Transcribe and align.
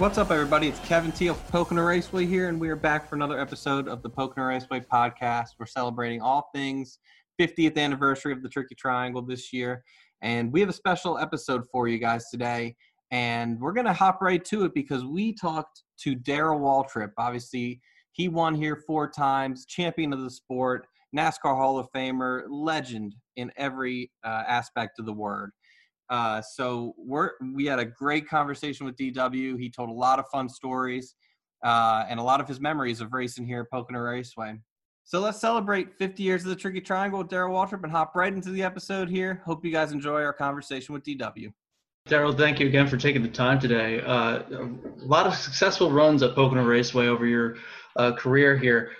What's 0.00 0.16
up, 0.16 0.30
everybody? 0.30 0.68
It's 0.68 0.78
Kevin 0.78 1.12
Teal 1.12 1.34
from 1.34 1.52
Pocono 1.52 1.82
Raceway 1.82 2.24
here, 2.24 2.48
and 2.48 2.58
we 2.58 2.70
are 2.70 2.74
back 2.74 3.06
for 3.06 3.16
another 3.16 3.38
episode 3.38 3.86
of 3.86 4.02
the 4.02 4.08
Pocono 4.08 4.46
Raceway 4.46 4.80
podcast. 4.80 5.48
We're 5.58 5.66
celebrating 5.66 6.22
all 6.22 6.48
things 6.54 7.00
50th 7.38 7.76
anniversary 7.76 8.32
of 8.32 8.42
the 8.42 8.48
Tricky 8.48 8.74
Triangle 8.74 9.20
this 9.20 9.52
year, 9.52 9.84
and 10.22 10.50
we 10.54 10.60
have 10.60 10.70
a 10.70 10.72
special 10.72 11.18
episode 11.18 11.64
for 11.70 11.86
you 11.86 11.98
guys 11.98 12.30
today. 12.30 12.76
And 13.10 13.60
we're 13.60 13.74
going 13.74 13.84
to 13.84 13.92
hop 13.92 14.22
right 14.22 14.42
to 14.46 14.64
it 14.64 14.72
because 14.72 15.04
we 15.04 15.34
talked 15.34 15.82
to 15.98 16.14
Darrell 16.14 16.60
Waltrip. 16.60 17.10
Obviously, 17.18 17.82
he 18.12 18.30
won 18.30 18.54
here 18.54 18.82
four 18.86 19.06
times, 19.06 19.66
champion 19.66 20.14
of 20.14 20.22
the 20.22 20.30
sport, 20.30 20.86
NASCAR 21.14 21.54
Hall 21.54 21.78
of 21.78 21.92
Famer, 21.94 22.44
legend 22.48 23.16
in 23.36 23.52
every 23.58 24.10
uh, 24.24 24.44
aspect 24.48 24.98
of 24.98 25.04
the 25.04 25.12
word. 25.12 25.50
Uh, 26.10 26.42
so 26.42 26.94
we're 26.98 27.30
we 27.54 27.64
had 27.64 27.78
a 27.78 27.84
great 27.84 28.28
conversation 28.28 28.84
with 28.84 28.96
DW. 28.96 29.58
He 29.58 29.70
told 29.70 29.88
a 29.88 29.92
lot 29.92 30.18
of 30.18 30.26
fun 30.28 30.48
stories 30.48 31.14
uh, 31.64 32.04
and 32.08 32.18
a 32.18 32.22
lot 32.22 32.40
of 32.40 32.48
his 32.48 32.60
memories 32.60 33.00
of 33.00 33.12
racing 33.12 33.46
here 33.46 33.60
at 33.60 33.70
Pocono 33.70 34.00
Raceway. 34.00 34.58
So 35.04 35.20
let's 35.20 35.40
celebrate 35.40 35.96
50 35.98 36.22
years 36.22 36.42
of 36.42 36.50
the 36.50 36.56
Tricky 36.56 36.80
Triangle 36.80 37.20
with 37.20 37.28
Darrell 37.28 37.54
Waltrip 37.54 37.82
and 37.82 37.90
hop 37.90 38.14
right 38.14 38.32
into 38.32 38.50
the 38.50 38.62
episode 38.62 39.08
here. 39.08 39.42
Hope 39.44 39.64
you 39.64 39.72
guys 39.72 39.92
enjoy 39.92 40.22
our 40.22 40.32
conversation 40.32 40.92
with 40.92 41.02
DW. 41.04 41.52
Darrell, 42.06 42.32
thank 42.32 42.60
you 42.60 42.66
again 42.66 42.86
for 42.86 42.96
taking 42.96 43.22
the 43.22 43.28
time 43.28 43.58
today. 43.58 44.00
Uh, 44.00 44.42
a 44.50 44.70
lot 45.04 45.26
of 45.26 45.34
successful 45.34 45.90
runs 45.90 46.22
at 46.22 46.34
Pocono 46.34 46.64
Raceway 46.64 47.06
over 47.06 47.26
your 47.26 47.56
uh, 47.96 48.12
career 48.12 48.56
here. 48.56 48.92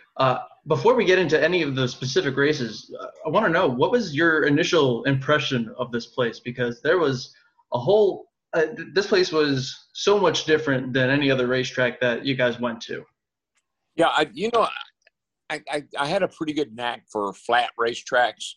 Before 0.66 0.94
we 0.94 1.04
get 1.04 1.18
into 1.18 1.42
any 1.42 1.62
of 1.62 1.74
the 1.74 1.88
specific 1.88 2.36
races, 2.36 2.94
uh, 3.00 3.06
I 3.26 3.30
want 3.30 3.46
to 3.46 3.52
know 3.52 3.66
what 3.66 3.90
was 3.90 4.14
your 4.14 4.44
initial 4.44 5.02
impression 5.04 5.74
of 5.78 5.90
this 5.90 6.06
place 6.06 6.38
because 6.38 6.82
there 6.82 6.98
was 6.98 7.34
a 7.72 7.78
whole. 7.78 8.26
Uh, 8.52 8.66
this 8.94 9.06
place 9.06 9.32
was 9.32 9.88
so 9.94 10.18
much 10.18 10.44
different 10.44 10.92
than 10.92 11.08
any 11.08 11.30
other 11.30 11.46
racetrack 11.46 12.00
that 12.00 12.26
you 12.26 12.34
guys 12.34 12.58
went 12.60 12.80
to. 12.82 13.04
Yeah, 13.94 14.08
I, 14.08 14.28
you 14.32 14.50
know, 14.52 14.68
I, 15.48 15.62
I, 15.70 15.84
I 15.98 16.06
had 16.06 16.22
a 16.22 16.28
pretty 16.28 16.52
good 16.52 16.74
knack 16.74 17.04
for 17.10 17.32
flat 17.32 17.70
racetracks. 17.78 18.54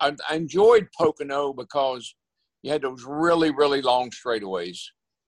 I, 0.00 0.14
I 0.28 0.34
enjoyed 0.34 0.88
Pocono 0.98 1.52
because 1.52 2.14
you 2.62 2.70
had 2.72 2.82
those 2.82 3.04
really 3.06 3.50
really 3.50 3.80
long 3.80 4.10
straightaways, 4.10 4.78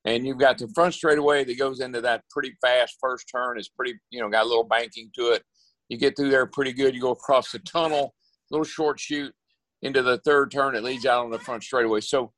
and 0.04 0.26
you've 0.26 0.38
got 0.38 0.58
the 0.58 0.68
front 0.74 0.92
straightaway 0.92 1.44
that 1.44 1.58
goes 1.58 1.80
into 1.80 2.02
that 2.02 2.24
pretty 2.30 2.54
fast 2.60 2.96
first 3.00 3.30
turn. 3.34 3.58
It's 3.58 3.68
pretty, 3.68 3.94
you 4.10 4.20
know, 4.20 4.28
got 4.28 4.44
a 4.44 4.48
little 4.48 4.64
banking 4.64 5.10
to 5.14 5.30
it 5.30 5.42
you 5.88 5.96
get 5.96 6.16
through 6.16 6.30
there 6.30 6.46
pretty 6.46 6.72
good. 6.72 6.94
You 6.94 7.00
go 7.00 7.12
across 7.12 7.52
the 7.52 7.58
tunnel, 7.60 8.14
little 8.50 8.64
short 8.64 9.00
shoot 9.00 9.32
into 9.82 10.02
the 10.02 10.18
third 10.18 10.50
turn. 10.50 10.74
It 10.74 10.84
leads 10.84 11.06
out 11.06 11.24
on 11.24 11.30
the 11.30 11.38
front 11.38 11.62
straightaway. 11.62 12.00
So 12.00 12.32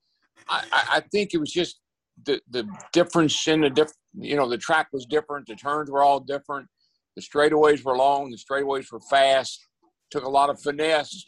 I, 0.48 0.64
I 0.72 1.02
think 1.12 1.34
it 1.34 1.38
was 1.38 1.52
just 1.52 1.80
the 2.24 2.40
the 2.50 2.68
difference 2.92 3.46
in 3.48 3.62
the 3.62 3.70
diff. 3.70 3.92
You 4.14 4.36
know, 4.36 4.48
the 4.48 4.58
track 4.58 4.88
was 4.92 5.06
different. 5.06 5.46
The 5.46 5.56
turns 5.56 5.90
were 5.90 6.02
all 6.02 6.20
different. 6.20 6.68
The 7.16 7.22
straightaways 7.22 7.84
were 7.84 7.96
long. 7.96 8.30
The 8.30 8.36
straightaways 8.36 8.90
were 8.92 9.00
fast. 9.10 9.66
Took 10.10 10.24
a 10.24 10.28
lot 10.28 10.50
of 10.50 10.60
finesse, 10.60 11.24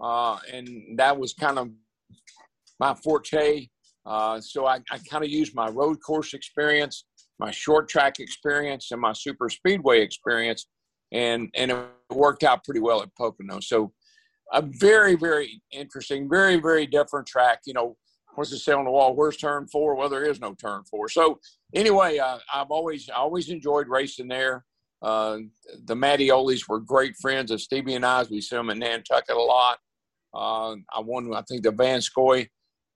uh, 0.00 0.38
and 0.52 0.98
that 0.98 1.16
was 1.16 1.34
kind 1.34 1.58
of 1.58 1.68
my 2.80 2.94
forte. 2.94 3.68
Uh, 4.04 4.40
so 4.40 4.66
I, 4.66 4.80
I 4.90 4.98
kind 5.10 5.24
of 5.24 5.30
used 5.30 5.54
my 5.54 5.68
road 5.68 5.98
course 6.04 6.34
experience, 6.34 7.06
my 7.38 7.50
short 7.50 7.88
track 7.88 8.20
experience, 8.20 8.88
and 8.90 9.00
my 9.00 9.12
super 9.12 9.48
speedway 9.48 10.02
experience 10.02 10.66
and 11.14 11.48
and 11.54 11.70
it 11.70 11.78
worked 12.10 12.42
out 12.42 12.64
pretty 12.64 12.80
well 12.80 13.00
at 13.00 13.14
Pocono. 13.14 13.60
So 13.60 13.92
a 14.52 14.60
very 14.60 15.14
very 15.14 15.62
interesting, 15.70 16.28
very 16.28 16.56
very 16.56 16.86
different 16.86 17.26
track. 17.26 17.60
You 17.64 17.72
know, 17.72 17.96
what's 18.34 18.52
it 18.52 18.58
say 18.58 18.72
on 18.72 18.84
the 18.84 18.90
wall? 18.90 19.14
Where's 19.14 19.36
turn 19.36 19.66
four? 19.68 19.94
Well, 19.94 20.10
there 20.10 20.24
is 20.24 20.40
no 20.40 20.54
turn 20.54 20.82
four. 20.84 21.08
So 21.08 21.38
anyway, 21.72 22.18
uh, 22.18 22.38
I've 22.52 22.70
always 22.70 23.08
always 23.08 23.48
enjoyed 23.48 23.88
racing 23.88 24.28
there. 24.28 24.64
Uh, 25.00 25.38
the 25.84 25.94
Mattiolis 25.94 26.68
were 26.68 26.80
great 26.80 27.14
friends 27.16 27.50
of 27.50 27.60
Stevie 27.60 27.94
and 27.94 28.06
I. 28.06 28.24
We 28.24 28.40
see 28.40 28.56
them 28.56 28.70
in 28.70 28.78
Nantucket 28.78 29.36
a 29.36 29.40
lot. 29.40 29.78
Uh, 30.32 30.76
I 30.92 31.00
won, 31.00 31.32
I 31.32 31.42
think, 31.42 31.62
the 31.62 31.70
Van 31.70 32.00
Scoy 32.00 32.48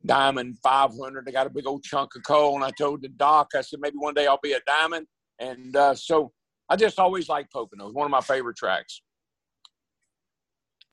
Diamond 0.04 0.56
500. 0.62 1.26
I 1.28 1.30
got 1.30 1.46
a 1.46 1.50
big 1.50 1.66
old 1.66 1.84
chunk 1.84 2.16
of 2.16 2.22
coal, 2.26 2.54
and 2.54 2.64
I 2.64 2.70
told 2.70 3.02
the 3.02 3.08
doc, 3.08 3.50
I 3.54 3.60
said, 3.60 3.80
maybe 3.80 3.98
one 3.98 4.14
day 4.14 4.26
I'll 4.26 4.40
be 4.42 4.52
a 4.52 4.60
diamond. 4.66 5.06
And 5.38 5.76
uh, 5.76 5.94
so 5.94 6.32
I 6.68 6.76
just 6.76 6.98
always 6.98 7.28
liked 7.28 7.52
Pocono. 7.52 7.86
It's 7.86 7.94
one 7.94 8.04
of 8.04 8.10
my 8.10 8.20
favorite 8.20 8.56
tracks. 8.56 9.00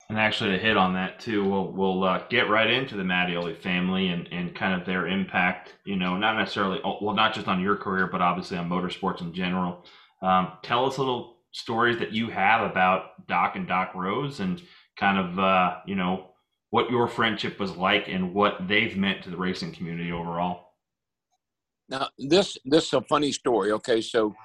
And 0.07 0.19
actually, 0.19 0.51
to 0.51 0.59
hit 0.59 0.77
on 0.77 0.93
that 0.93 1.19
too, 1.19 1.43
we'll 1.49 1.71
we'll 1.71 2.03
uh, 2.03 2.27
get 2.29 2.47
right 2.47 2.69
into 2.69 2.95
the 2.95 3.03
Mattioli 3.03 3.57
family 3.57 4.09
and, 4.09 4.29
and 4.31 4.55
kind 4.55 4.79
of 4.79 4.85
their 4.85 5.07
impact. 5.07 5.73
You 5.83 5.95
know, 5.95 6.15
not 6.15 6.37
necessarily 6.37 6.79
oh, 6.85 6.99
well, 7.01 7.15
not 7.15 7.33
just 7.33 7.47
on 7.47 7.59
your 7.59 7.75
career, 7.75 8.07
but 8.07 8.21
obviously 8.21 8.57
on 8.57 8.69
motorsports 8.69 9.21
in 9.21 9.33
general. 9.33 9.83
Um, 10.21 10.53
tell 10.61 10.85
us 10.85 10.99
little 10.99 11.37
stories 11.51 11.97
that 11.99 12.11
you 12.11 12.29
have 12.29 12.69
about 12.69 13.27
Doc 13.27 13.55
and 13.55 13.67
Doc 13.67 13.95
Rose, 13.95 14.41
and 14.41 14.61
kind 14.95 15.17
of 15.17 15.39
uh, 15.39 15.77
you 15.87 15.95
know 15.95 16.27
what 16.69 16.91
your 16.91 17.07
friendship 17.07 17.59
was 17.59 17.75
like 17.75 18.07
and 18.07 18.33
what 18.33 18.67
they've 18.67 18.95
meant 18.95 19.23
to 19.23 19.31
the 19.31 19.37
racing 19.37 19.71
community 19.71 20.11
overall. 20.11 20.73
Now, 21.89 22.09
this 22.19 22.59
this 22.63 22.85
is 22.85 22.93
a 22.93 23.01
funny 23.01 23.31
story. 23.31 23.71
Okay, 23.71 24.01
so 24.01 24.35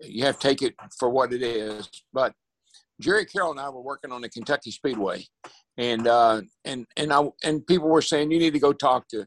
you 0.00 0.24
have 0.24 0.38
to 0.38 0.48
take 0.48 0.62
it 0.62 0.74
for 0.98 1.08
what 1.08 1.32
it 1.32 1.42
is. 1.42 1.88
But 2.12 2.32
Jerry 3.00 3.24
Carroll 3.24 3.52
and 3.52 3.60
I 3.60 3.68
were 3.68 3.82
working 3.82 4.12
on 4.12 4.22
the 4.22 4.28
Kentucky 4.28 4.70
Speedway, 4.70 5.24
and 5.76 6.06
uh, 6.06 6.42
and 6.64 6.86
and 6.96 7.12
I 7.12 7.28
and 7.44 7.66
people 7.66 7.88
were 7.88 8.02
saying 8.02 8.30
you 8.30 8.38
need 8.38 8.54
to 8.54 8.58
go 8.58 8.72
talk 8.72 9.08
to 9.08 9.26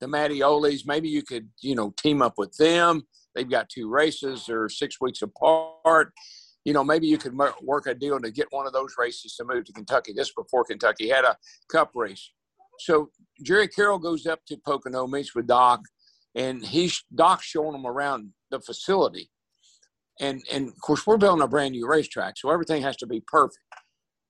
the 0.00 0.06
Mattiolis. 0.06 0.86
Maybe 0.86 1.08
you 1.08 1.22
could 1.22 1.48
you 1.60 1.74
know 1.74 1.92
team 1.96 2.22
up 2.22 2.34
with 2.38 2.56
them. 2.56 3.02
They've 3.34 3.50
got 3.50 3.68
two 3.68 3.90
races; 3.90 4.46
they're 4.46 4.68
six 4.68 5.00
weeks 5.00 5.22
apart. 5.22 6.12
You 6.64 6.74
know, 6.74 6.84
maybe 6.84 7.06
you 7.06 7.16
could 7.16 7.38
work 7.62 7.86
a 7.86 7.94
deal 7.94 8.20
to 8.20 8.30
get 8.30 8.46
one 8.50 8.66
of 8.66 8.74
those 8.74 8.94
races 8.98 9.34
to 9.36 9.44
move 9.44 9.64
to 9.64 9.72
Kentucky. 9.72 10.12
This 10.14 10.32
before 10.32 10.64
Kentucky 10.64 11.08
had 11.08 11.24
a 11.24 11.36
Cup 11.70 11.90
race. 11.94 12.32
So 12.80 13.10
Jerry 13.42 13.68
Carroll 13.68 13.98
goes 13.98 14.26
up 14.26 14.40
to 14.46 14.56
Pocono, 14.58 15.06
meets 15.06 15.34
with 15.34 15.46
Doc, 15.46 15.82
and 16.34 16.64
he's 16.64 17.02
Doc's 17.14 17.44
showing 17.44 17.74
him 17.74 17.86
around 17.86 18.30
the 18.50 18.60
facility 18.60 19.30
and 20.20 20.42
and 20.52 20.68
of 20.68 20.80
course 20.80 21.06
we're 21.06 21.16
building 21.16 21.42
a 21.42 21.48
brand 21.48 21.72
new 21.72 21.88
racetrack, 21.88 22.38
so 22.38 22.50
everything 22.50 22.82
has 22.82 22.96
to 22.98 23.06
be 23.06 23.22
perfect. 23.26 23.58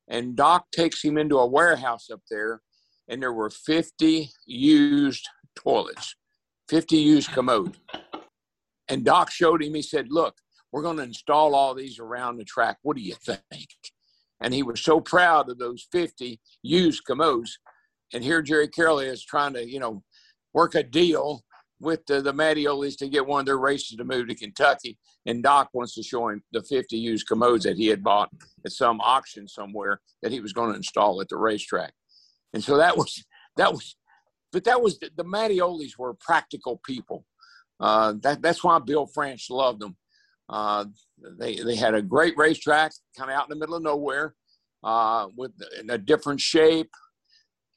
And 0.09 0.35
Doc 0.35 0.67
takes 0.73 1.05
him 1.05 1.19
into 1.19 1.39
a 1.39 1.47
warehouse 1.47 2.09
up 2.11 2.23
there, 2.31 2.63
and 3.09 3.21
there 3.21 3.33
were 3.33 3.51
50 3.51 4.31
used 4.47 5.29
toilets, 5.55 6.17
50 6.69 6.97
used 6.97 7.33
commodes. 7.33 7.79
And 8.89 9.05
Doc 9.05 9.31
showed 9.31 9.63
him. 9.63 9.75
He 9.75 9.83
said, 9.83 10.07
"Look, 10.11 10.35
we're 10.73 10.83
going 10.83 10.97
to 10.97 11.05
install 11.05 11.55
all 11.55 11.75
these 11.75 11.99
around 11.99 12.39
the 12.39 12.45
track. 12.45 12.79
What 12.83 12.97
do 12.97 13.03
you 13.03 13.15
think?" 13.15 13.69
And 14.41 14.55
he 14.55 14.63
was 14.63 14.81
so 14.81 15.01
proud 15.01 15.51
of 15.51 15.59
those 15.59 15.87
50 15.93 16.41
used 16.63 17.05
commodes. 17.05 17.59
And 18.13 18.25
here 18.25 18.43
Jerry 18.43 18.69
Carroll 18.69 18.99
is 19.01 19.23
trying 19.23 19.53
to, 19.53 19.69
you 19.69 19.79
know, 19.79 20.03
work 20.55 20.75
a 20.75 20.83
deal 20.83 21.45
with 21.81 22.05
the, 22.07 22.21
the 22.21 22.33
Mattiolis 22.33 22.97
to 22.99 23.09
get 23.09 23.27
one 23.27 23.41
of 23.41 23.47
their 23.47 23.59
races 23.59 23.97
to 23.97 24.05
move 24.05 24.29
to 24.29 24.35
Kentucky. 24.35 24.99
And 25.27 25.43
Doc 25.43 25.71
wants 25.73 25.95
to 25.95 26.03
show 26.03 26.29
him 26.29 26.43
the 26.53 26.63
50 26.63 26.97
used 26.97 27.27
commodes 27.27 27.65
that 27.65 27.77
he 27.77 27.87
had 27.87 28.05
bought 28.05 28.31
at 28.65 28.73
some 28.73 29.01
auction 29.01 29.49
somewhere 29.49 30.01
that 30.23 30.31
he 30.31 30.41
was 30.41 30.53
going 30.53 30.71
to 30.71 30.77
install 30.77 31.21
at 31.21 31.29
the 31.29 31.37
racetrack. 31.37 31.93
And 32.53 32.63
so 32.63 32.77
that 32.77 32.97
was, 32.97 33.25
that 33.57 33.73
was, 33.73 33.97
but 34.53 34.65
that 34.65 34.83
was, 34.83 34.99
the, 34.99 35.11
the 35.17 35.25
Mattiolis 35.25 35.99
were 35.99 36.15
practical 36.15 36.81
people. 36.85 37.25
Uh, 37.79 38.15
that, 38.21 38.43
that's 38.43 38.63
why 38.63 38.79
Bill 38.79 39.07
France 39.07 39.49
loved 39.49 39.81
them. 39.81 39.97
Uh, 40.49 40.85
they, 41.39 41.57
they 41.57 41.77
had 41.77 41.95
a 41.95 42.03
great 42.03 42.37
racetrack 42.37 42.93
kind 43.17 43.31
of 43.31 43.37
out 43.37 43.45
in 43.45 43.51
the 43.51 43.61
middle 43.61 43.77
of 43.77 43.83
nowhere 43.83 44.35
uh, 44.83 45.29
with 45.37 45.53
in 45.81 45.89
a 45.91 45.99
different 45.99 46.41
shape. 46.41 46.91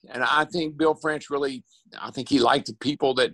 And 0.10 0.24
I 0.24 0.46
think 0.46 0.76
Bill 0.76 0.96
France 0.96 1.30
really, 1.30 1.64
I 1.98 2.12
think 2.12 2.28
he 2.28 2.40
liked 2.40 2.68
the 2.68 2.76
people 2.76 3.14
that 3.16 3.32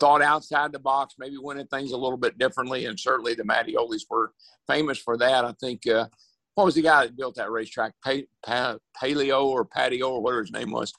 thought 0.00 0.22
outside 0.22 0.72
the 0.72 0.78
box, 0.78 1.14
maybe 1.18 1.36
winning 1.38 1.66
things 1.66 1.92
a 1.92 1.96
little 1.96 2.16
bit 2.16 2.38
differently. 2.38 2.86
And 2.86 2.98
certainly 2.98 3.34
the 3.34 3.44
Mattiolis 3.44 4.06
were 4.08 4.32
famous 4.66 4.98
for 4.98 5.16
that. 5.18 5.44
I 5.44 5.54
think, 5.60 5.86
uh, 5.86 6.06
what 6.54 6.64
was 6.64 6.74
the 6.74 6.82
guy 6.82 7.04
that 7.04 7.16
built 7.16 7.36
that 7.36 7.50
racetrack? 7.50 7.92
Pa- 8.04 8.26
pa- 8.44 8.78
Paleo 9.00 9.44
or 9.44 9.64
Patio 9.64 10.10
or 10.10 10.22
whatever 10.22 10.40
his 10.42 10.50
name 10.50 10.70
was. 10.70 10.92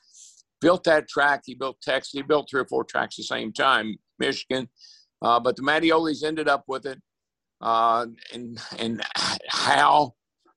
Built 0.62 0.84
that 0.86 1.10
track. 1.10 1.42
He 1.46 1.56
built 1.56 1.82
Texas. 1.82 2.12
He 2.14 2.22
built 2.22 2.48
three 2.50 2.62
or 2.62 2.68
four 2.68 2.84
tracks 2.84 3.16
at 3.16 3.24
the 3.24 3.24
same 3.24 3.52
time, 3.52 3.96
Michigan. 4.20 4.70
Uh, 5.22 5.40
but 5.40 5.56
the 5.56 5.64
Mattiolis 5.64 6.24
ended 6.24 6.48
up 6.48 6.64
with 6.68 6.86
it. 6.86 7.00
Uh, 7.60 8.08
and, 8.34 8.60
and 8.80 9.04
how 9.50 10.14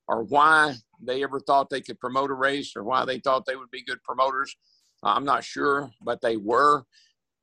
or 0.09 0.23
why 0.25 0.75
they 1.03 1.23
ever 1.23 1.41
thought 1.41 1.69
they 1.69 1.81
could 1.81 2.01
promote 2.01 2.31
a 2.31 2.35
race 2.35 2.75
or 2.77 2.85
why 2.85 3.05
they 3.05 3.19
thought 3.19 3.45
they 3.47 3.57
would 3.57 3.71
be 3.71 3.85
good 3.85 4.03
promoters, 4.03 4.57
I'm 5.03 5.25
not 5.25 5.45
sure, 5.45 5.91
but 6.03 6.21
they 6.23 6.37
were 6.37 6.85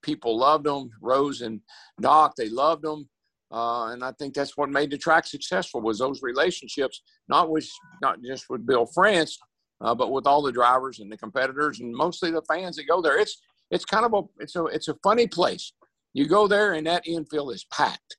people 0.02 0.38
loved 0.38 0.66
them. 0.66 0.90
Rose 1.02 1.42
and 1.42 1.62
Doc, 2.00 2.36
they 2.36 2.50
loved 2.50 2.84
them. 2.84 3.10
Uh, 3.52 3.88
and 3.92 4.04
I 4.04 4.14
think 4.14 4.34
that's 4.34 4.56
what 4.56 4.70
made 4.70 4.92
the 4.92 4.98
track 4.98 5.28
successful 5.28 5.82
was 5.82 6.00
those 6.00 6.22
relationships, 6.22 7.02
not 7.28 7.50
with 7.50 7.68
not 8.02 8.22
just 8.24 8.46
with 8.50 8.66
Bill 8.66 8.86
France, 8.86 9.38
uh, 9.82 9.94
but 9.94 10.12
with 10.12 10.26
all 10.26 10.42
the 10.42 10.54
drivers 10.54 11.00
and 11.00 11.12
the 11.12 11.18
competitors 11.18 11.82
and 11.82 11.94
mostly 11.94 12.32
the 12.32 12.42
fans 12.44 12.78
that 12.78 12.88
go 12.88 13.02
there. 13.02 13.20
It's 13.20 13.42
it's 13.70 13.86
kind 13.86 14.06
of 14.06 14.14
a 14.14 14.22
it's 14.42 14.56
a 14.56 14.66
it's 14.66 14.88
a 14.88 14.96
funny 15.04 15.28
place. 15.28 15.74
You 16.14 16.28
go 16.28 16.48
there 16.48 16.74
and 16.74 16.88
that 16.88 17.08
infield 17.08 17.54
is 17.54 17.66
packed. 17.66 18.16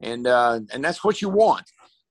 and 0.00 0.26
uh, 0.26 0.60
and 0.72 0.84
that's 0.84 1.04
what 1.04 1.22
you 1.22 1.28
want. 1.28 1.64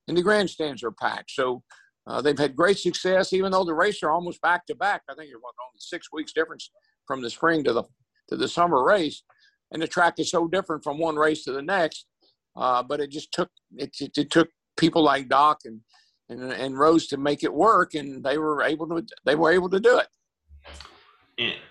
And 0.08 0.18
the 0.18 0.22
grandstands 0.24 0.84
are 0.84 0.92
packed, 0.92 1.32
so 1.32 1.64
uh, 2.08 2.22
they've 2.22 2.38
had 2.38 2.56
great 2.56 2.78
success. 2.78 3.34
Even 3.34 3.52
though 3.52 3.64
the 3.64 3.74
races 3.74 4.04
are 4.04 4.12
almost 4.12 4.42
back 4.42 4.66
to 4.68 4.76
back, 4.76 5.02
I 5.10 5.16
think 5.16 5.30
it's 5.30 5.36
only 5.36 5.80
six 5.80 6.12
weeks 6.12 6.32
difference 6.34 6.70
from 7.08 7.22
the 7.22 7.30
spring 7.30 7.64
to 7.64 7.74
the 7.74 7.84
to 8.30 8.36
the 8.36 8.48
summer 8.48 8.84
race, 8.84 9.24
and 9.72 9.82
the 9.82 9.88
track 9.88 10.20
is 10.20 10.30
so 10.30 10.48
different 10.48 10.84
from 10.84 11.00
one 11.00 11.16
race 11.16 11.44
to 11.44 11.52
the 11.52 11.62
next. 11.62 12.06
Uh, 12.56 12.82
but 12.82 13.00
it 13.00 13.12
just 13.12 13.32
took 13.34 13.50
it, 13.76 13.96
it, 14.00 14.18
it 14.18 14.32
took 14.32 14.50
people 14.78 15.04
like 15.04 15.28
Doc 15.28 15.60
and, 15.66 15.82
and 16.30 16.54
and 16.54 16.80
Rose 16.80 17.08
to 17.08 17.18
make 17.18 17.44
it 17.44 17.54
work, 17.54 17.94
and 17.94 18.24
they 18.24 18.38
were 18.38 18.64
able 18.64 18.88
to 18.88 19.06
they 19.26 19.36
were 19.36 19.52
able 19.52 19.70
to 19.70 19.80
do 19.80 19.98
it 19.98 20.08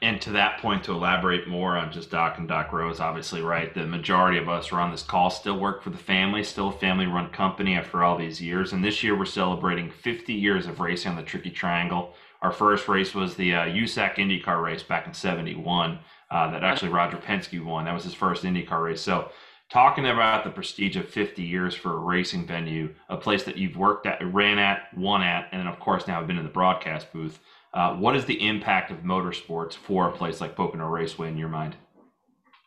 and 0.02 0.20
to 0.20 0.30
that 0.32 0.58
point, 0.58 0.84
to 0.84 0.92
elaborate 0.92 1.48
more 1.48 1.78
on 1.78 1.90
just 1.90 2.10
Doc 2.10 2.36
and 2.36 2.46
Doc 2.46 2.72
Rose, 2.72 3.00
obviously, 3.00 3.40
right? 3.40 3.72
The 3.72 3.86
majority 3.86 4.36
of 4.36 4.48
us 4.48 4.68
who 4.68 4.76
are 4.76 4.80
on 4.80 4.90
this 4.90 5.02
call 5.02 5.30
still 5.30 5.58
work 5.58 5.82
for 5.82 5.88
the 5.88 5.96
family, 5.96 6.44
still 6.44 6.68
a 6.68 6.72
family 6.72 7.06
run 7.06 7.30
company 7.30 7.74
after 7.74 8.04
all 8.04 8.18
these 8.18 8.42
years. 8.42 8.74
And 8.74 8.84
this 8.84 9.02
year 9.02 9.16
we're 9.16 9.24
celebrating 9.24 9.90
50 9.90 10.34
years 10.34 10.66
of 10.66 10.80
racing 10.80 11.12
on 11.12 11.16
the 11.16 11.22
Tricky 11.22 11.50
Triangle. 11.50 12.14
Our 12.42 12.52
first 12.52 12.88
race 12.88 13.14
was 13.14 13.36
the 13.36 13.54
uh, 13.54 13.64
USAC 13.64 14.16
IndyCar 14.16 14.62
race 14.62 14.82
back 14.82 15.06
in 15.06 15.14
71 15.14 15.98
uh, 16.34 16.50
that 16.50 16.64
actually 16.64 16.88
Roger 16.88 17.16
Penske 17.16 17.64
won. 17.64 17.84
That 17.84 17.94
was 17.94 18.02
his 18.02 18.12
first 18.12 18.42
IndyCar 18.42 18.82
race. 18.82 19.00
So, 19.00 19.30
talking 19.70 20.04
about 20.06 20.42
the 20.42 20.50
prestige 20.50 20.96
of 20.96 21.08
50 21.08 21.42
years 21.42 21.74
for 21.74 21.92
a 21.92 21.98
racing 21.98 22.44
venue, 22.44 22.92
a 23.08 23.16
place 23.16 23.44
that 23.44 23.56
you've 23.56 23.76
worked 23.76 24.04
at, 24.06 24.20
ran 24.34 24.58
at, 24.58 24.92
won 24.96 25.22
at, 25.22 25.48
and 25.52 25.60
then, 25.60 25.68
of 25.68 25.78
course, 25.78 26.08
now 26.08 26.18
have 26.18 26.26
been 26.26 26.36
in 26.36 26.44
the 26.44 26.50
broadcast 26.50 27.12
booth. 27.12 27.38
Uh, 27.72 27.94
what 27.94 28.16
is 28.16 28.24
the 28.24 28.46
impact 28.46 28.90
of 28.90 28.98
motorsports 28.98 29.74
for 29.74 30.08
a 30.08 30.12
place 30.12 30.40
like 30.40 30.56
Pocono 30.56 30.88
Raceway 30.88 31.28
in 31.28 31.38
your 31.38 31.48
mind? 31.48 31.76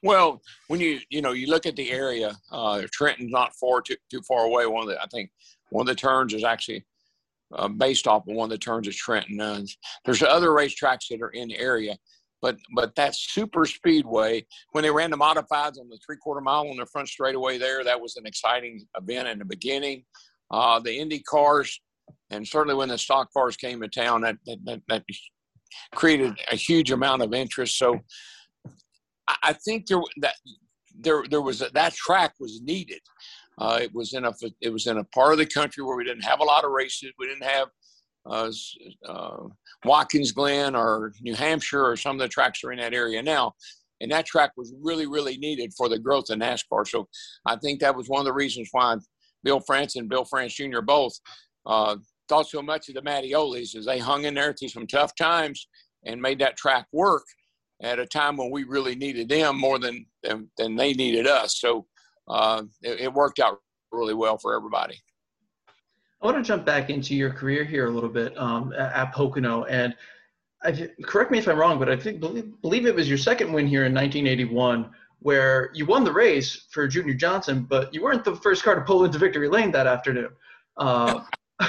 Well, 0.02 0.42
when 0.68 0.80
you 0.80 1.00
you 1.10 1.22
know 1.22 1.32
you 1.32 1.48
look 1.48 1.66
at 1.66 1.76
the 1.76 1.92
area, 1.92 2.38
uh, 2.52 2.84
Trenton's 2.92 3.32
not 3.32 3.56
far 3.56 3.82
too 3.82 3.96
too 4.12 4.22
far 4.22 4.46
away. 4.46 4.66
One 4.68 4.84
of 4.84 4.90
the 4.90 5.02
I 5.02 5.08
think 5.08 5.32
one 5.72 5.82
of 5.82 5.88
the 5.88 5.96
turns 5.96 6.34
is 6.34 6.44
actually 6.44 6.86
uh, 7.54 7.68
based 7.68 8.08
off 8.08 8.28
of 8.28 8.36
one 8.36 8.46
of 8.46 8.52
the 8.52 8.58
turns 8.58 8.88
of 8.88 8.96
Trenton. 8.96 9.42
Uh, 9.42 9.62
there's 10.06 10.22
other 10.22 10.50
racetracks 10.50 11.08
that 11.10 11.22
are 11.22 11.30
in 11.30 11.48
the 11.48 11.58
area, 11.58 11.98
but 12.42 12.58
but 12.76 12.96
that 12.96 13.16
super 13.16 13.66
speedway 13.66 14.46
when 14.72 14.84
they 14.84 14.92
ran 14.92 15.12
the 15.12 15.18
modifieds 15.18 15.80
on 15.80 15.90
the 15.90 16.00
three 16.06 16.18
quarter 16.18 16.42
mile 16.42 16.68
on 16.70 16.78
the 16.78 16.86
front 16.86 17.08
straightaway 17.08 17.58
there, 17.58 17.84
that 17.84 18.00
was 18.00 18.16
an 18.16 18.26
exciting 18.26 18.86
event 18.96 19.28
in 19.28 19.40
the 19.40 19.46
beginning. 19.46 20.04
Uh, 20.52 20.80
the 20.80 20.98
Indy 20.98 21.20
cars 21.20 21.80
and 22.30 22.48
certainly 22.48 22.76
when 22.76 22.90
the 22.90 22.98
stock 22.98 23.32
cars 23.34 23.56
came 23.56 23.82
to 23.82 23.88
town, 23.88 24.22
that 24.22 24.38
that, 24.46 24.82
that, 24.88 25.04
created 25.94 26.34
a 26.50 26.56
huge 26.56 26.92
amount 26.92 27.22
of 27.22 27.34
interest. 27.34 27.78
So 27.78 28.00
I 29.44 29.54
think 29.54 29.88
there 29.88 30.00
that 30.22 30.36
there 30.98 31.24
there 31.30 31.42
was 31.42 31.62
a, 31.62 31.70
that 31.74 31.94
track 31.94 32.34
was 32.40 32.62
needed. 32.62 33.02
Uh, 33.60 33.80
it 33.82 33.94
was 33.94 34.14
in 34.14 34.26
a 34.26 34.34
it 34.62 34.70
was 34.70 34.88
in 34.88 34.98
a 34.98 35.04
part 35.06 35.34
of 35.34 35.38
the 35.38 35.46
country 35.46 35.84
where 35.84 35.98
we 35.98 36.06
didn't 36.06 36.24
have 36.24 36.40
a 36.40 36.46
lot 36.46 36.64
of 36.64 36.72
races. 36.72 37.12
We 37.20 37.28
didn't 37.28 37.44
have 37.44 37.68
uh, 38.30 38.52
uh, 39.08 39.38
Watkins 39.86 40.32
Glen 40.32 40.76
or 40.76 41.14
New 41.22 41.36
Hampshire 41.36 41.86
or 41.86 41.96
some 41.96 42.16
of 42.16 42.20
the 42.20 42.28
tracks 42.28 42.64
are 42.64 42.72
in 42.72 42.80
that 42.80 42.94
area 42.94 43.22
now. 43.22 43.54
And 44.00 44.12
that 44.12 44.26
track 44.26 44.52
was 44.56 44.74
really, 44.80 45.08
really 45.08 45.38
needed 45.38 45.74
for 45.76 45.90
the 45.90 45.98
growth 45.98 46.30
of 46.30 46.40
NASCAR. 46.40 46.88
So 46.88 47.08
I 47.46 47.56
think 47.56 47.80
that 47.80 47.96
was 47.96 48.08
one 48.08 48.20
of 48.20 48.26
the 48.26 48.34
reasons 48.34 48.70
why 48.72 48.98
Bill 49.44 49.60
France 49.60 49.96
and 49.96 50.10
Bill 50.10 50.26
France 50.26 50.54
Jr. 50.54 50.82
both 50.82 51.14
uh, 51.66 51.96
thought 52.30 52.48
so 52.48 52.62
much 52.62 52.90
of 52.90 52.96
the 52.96 53.02
Mattiolis 53.02 53.76
as 53.76 53.86
they 53.86 54.00
hung 54.00 54.26
in 54.26 54.36
there 54.36 54.54
through 54.54 54.70
some 54.70 54.88
tough 54.88 55.16
times 55.16 55.68
and 56.06 56.22
made 56.22 56.40
that 56.40 56.58
track 56.58 56.86
work 56.92 57.24
at 57.82 58.00
a 58.00 58.06
time 58.06 58.38
when 58.38 58.52
we 58.52 58.64
really 58.64 58.96
needed 58.96 59.30
them 59.30 59.60
more 59.60 59.80
than 59.80 60.06
than, 60.24 60.50
than 60.58 60.76
they 60.76 60.94
needed 60.94 61.28
us. 61.28 61.60
So 61.60 61.86
uh, 62.28 62.64
it, 62.82 63.02
it, 63.02 63.14
worked 63.14 63.40
out 63.40 63.60
really 63.92 64.14
well 64.14 64.38
for 64.38 64.56
everybody. 64.56 65.00
I 66.22 66.26
want 66.26 66.38
to 66.38 66.44
jump 66.44 66.66
back 66.66 66.90
into 66.90 67.16
your 67.16 67.32
career 67.32 67.64
here 67.64 67.88
a 67.88 67.92
little 67.92 68.10
bit 68.10 68.38
um, 68.38 68.74
at, 68.74 69.14
Pocono, 69.14 69.66
and 69.66 69.96
I, 70.64 70.90
correct 71.04 71.30
me 71.30 71.38
if 71.38 71.48
I'm 71.48 71.60
wrong, 71.60 71.78
but 71.78 71.90
I 71.90 71.96
think 71.96 72.20
believe, 72.20 72.52
believe 72.62 72.86
it 72.88 72.96
was 72.96 73.08
your 73.08 73.20
second 73.20 73.54
win 73.54 73.68
here 73.68 73.86
in 73.86 73.94
1981 73.94 74.90
where 75.20 75.72
you 75.74 75.86
won 75.86 76.04
the 76.04 76.12
race 76.12 76.68
for 76.72 76.88
Junior 76.88 77.14
Johnson, 77.14 77.66
but 77.70 77.94
you 77.94 78.04
weren't 78.04 78.24
the 78.24 78.36
first 78.38 78.64
car 78.64 78.76
to 78.76 78.82
pull 78.82 79.06
into 79.06 79.18
victory 79.18 79.50
lane 79.50 79.72
that 79.72 79.88
afternoon. 79.88 80.30
Uh, 80.78 81.22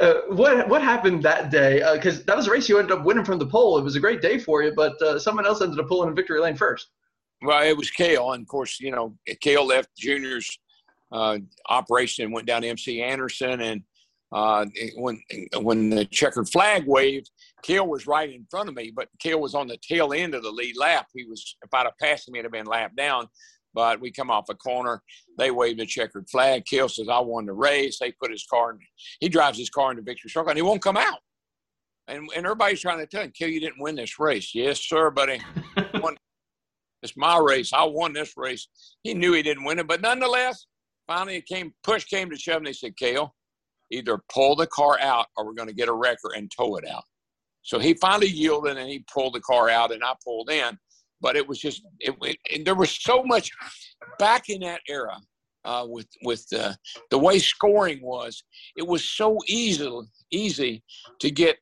uh, 0.00 0.14
what 0.28 0.68
what 0.68 0.82
happened 0.82 1.22
that 1.22 1.50
day? 1.50 1.82
Because 1.94 2.20
uh, 2.20 2.22
that 2.26 2.36
was 2.36 2.48
a 2.48 2.50
race 2.50 2.68
you 2.68 2.78
ended 2.78 2.96
up 2.96 3.04
winning 3.04 3.24
from 3.24 3.38
the 3.38 3.46
pole. 3.46 3.78
It 3.78 3.84
was 3.84 3.96
a 3.96 4.00
great 4.00 4.20
day 4.20 4.38
for 4.38 4.62
you, 4.62 4.72
but 4.74 5.00
uh, 5.02 5.18
someone 5.18 5.46
else 5.46 5.62
ended 5.62 5.78
up 5.78 5.88
pulling 5.88 6.08
in 6.08 6.16
victory 6.16 6.40
lane 6.40 6.56
first. 6.56 6.88
Well, 7.42 7.62
it 7.62 7.76
was 7.76 7.90
Cale, 7.90 8.32
and 8.32 8.42
of 8.42 8.48
course, 8.48 8.80
you 8.80 8.90
know, 8.90 9.16
Cale 9.40 9.66
left 9.66 9.96
Junior's 9.96 10.58
uh, 11.12 11.38
operation 11.68 12.24
and 12.24 12.32
went 12.32 12.46
down 12.46 12.62
to 12.62 12.68
MC 12.68 13.02
Anderson, 13.02 13.60
and 13.60 13.82
uh, 14.30 14.66
when 14.96 15.20
when 15.60 15.90
the 15.90 16.04
checkered 16.04 16.48
flag 16.48 16.84
waved, 16.86 17.30
Cale 17.62 17.86
was 17.86 18.06
right 18.06 18.30
in 18.30 18.46
front 18.50 18.68
of 18.68 18.74
me, 18.74 18.92
but 18.94 19.08
Cale 19.18 19.40
was 19.40 19.54
on 19.54 19.68
the 19.68 19.78
tail 19.78 20.12
end 20.12 20.34
of 20.34 20.42
the 20.42 20.50
lead 20.50 20.76
lap. 20.76 21.06
He 21.14 21.24
was 21.24 21.56
if 21.62 21.72
I'd 21.72 21.84
have 21.84 21.98
passed 22.00 22.28
him, 22.28 22.34
he'd 22.34 22.44
have 22.44 22.52
been 22.52 22.66
lapped 22.66 22.96
down. 22.96 23.28
But 23.74 24.00
we 24.00 24.10
come 24.10 24.30
off 24.30 24.48
a 24.48 24.54
corner. 24.54 25.02
They 25.36 25.50
wave 25.50 25.76
the 25.76 25.86
checkered 25.86 26.28
flag. 26.28 26.64
Cale 26.64 26.88
says, 26.88 27.08
I 27.08 27.20
won 27.20 27.46
the 27.46 27.52
race. 27.52 27.98
They 27.98 28.12
put 28.12 28.30
his 28.30 28.44
car 28.50 28.72
in. 28.72 28.78
He 29.20 29.28
drives 29.28 29.58
his 29.58 29.70
car 29.70 29.90
into 29.90 30.02
victory 30.02 30.30
circle 30.30 30.50
and 30.50 30.58
he 30.58 30.62
won't 30.62 30.82
come 30.82 30.96
out. 30.96 31.18
And, 32.08 32.28
and 32.34 32.46
everybody's 32.46 32.80
trying 32.80 32.98
to 32.98 33.06
tell 33.06 33.22
him, 33.22 33.32
Cale, 33.32 33.50
you 33.50 33.60
didn't 33.60 33.80
win 33.80 33.94
this 33.94 34.18
race. 34.18 34.54
Yes, 34.54 34.80
sir, 34.80 35.10
buddy. 35.10 35.40
it's 37.02 37.16
my 37.16 37.38
race. 37.38 37.72
I 37.72 37.84
won 37.84 38.14
this 38.14 38.32
race. 38.36 38.68
He 39.02 39.12
knew 39.12 39.34
he 39.34 39.42
didn't 39.42 39.64
win 39.64 39.78
it. 39.78 39.86
But 39.86 40.00
nonetheless, 40.00 40.66
finally 41.08 41.38
it 41.38 41.46
came, 41.46 41.74
push 41.82 42.04
came 42.04 42.30
to 42.30 42.36
shove. 42.36 42.58
And 42.58 42.66
they 42.66 42.72
said, 42.72 42.96
Cale, 42.96 43.34
either 43.90 44.20
pull 44.32 44.54
the 44.54 44.68
car 44.68 45.00
out 45.00 45.26
or 45.36 45.44
we're 45.44 45.54
going 45.54 45.68
to 45.68 45.74
get 45.74 45.88
a 45.88 45.92
wrecker 45.92 46.34
and 46.36 46.50
tow 46.56 46.76
it 46.76 46.88
out. 46.88 47.02
So 47.62 47.80
he 47.80 47.94
finally 47.94 48.28
yielded 48.28 48.76
and 48.76 48.88
he 48.88 49.04
pulled 49.12 49.34
the 49.34 49.40
car 49.40 49.68
out 49.68 49.92
and 49.92 50.04
I 50.04 50.14
pulled 50.24 50.50
in 50.50 50.78
but 51.20 51.36
it 51.36 51.46
was 51.46 51.58
just 51.58 51.82
it, 52.00 52.14
it, 52.46 52.64
there 52.64 52.74
was 52.74 52.90
so 52.90 53.22
much 53.22 53.50
back 54.18 54.48
in 54.48 54.60
that 54.60 54.80
era 54.88 55.16
uh, 55.64 55.84
with 55.88 56.08
with 56.22 56.44
uh, 56.56 56.74
the 57.10 57.18
way 57.18 57.38
scoring 57.38 58.00
was. 58.02 58.42
It 58.76 58.86
was 58.86 59.04
so 59.04 59.38
easy 59.46 59.90
easy 60.30 60.82
to 61.20 61.30
get 61.30 61.58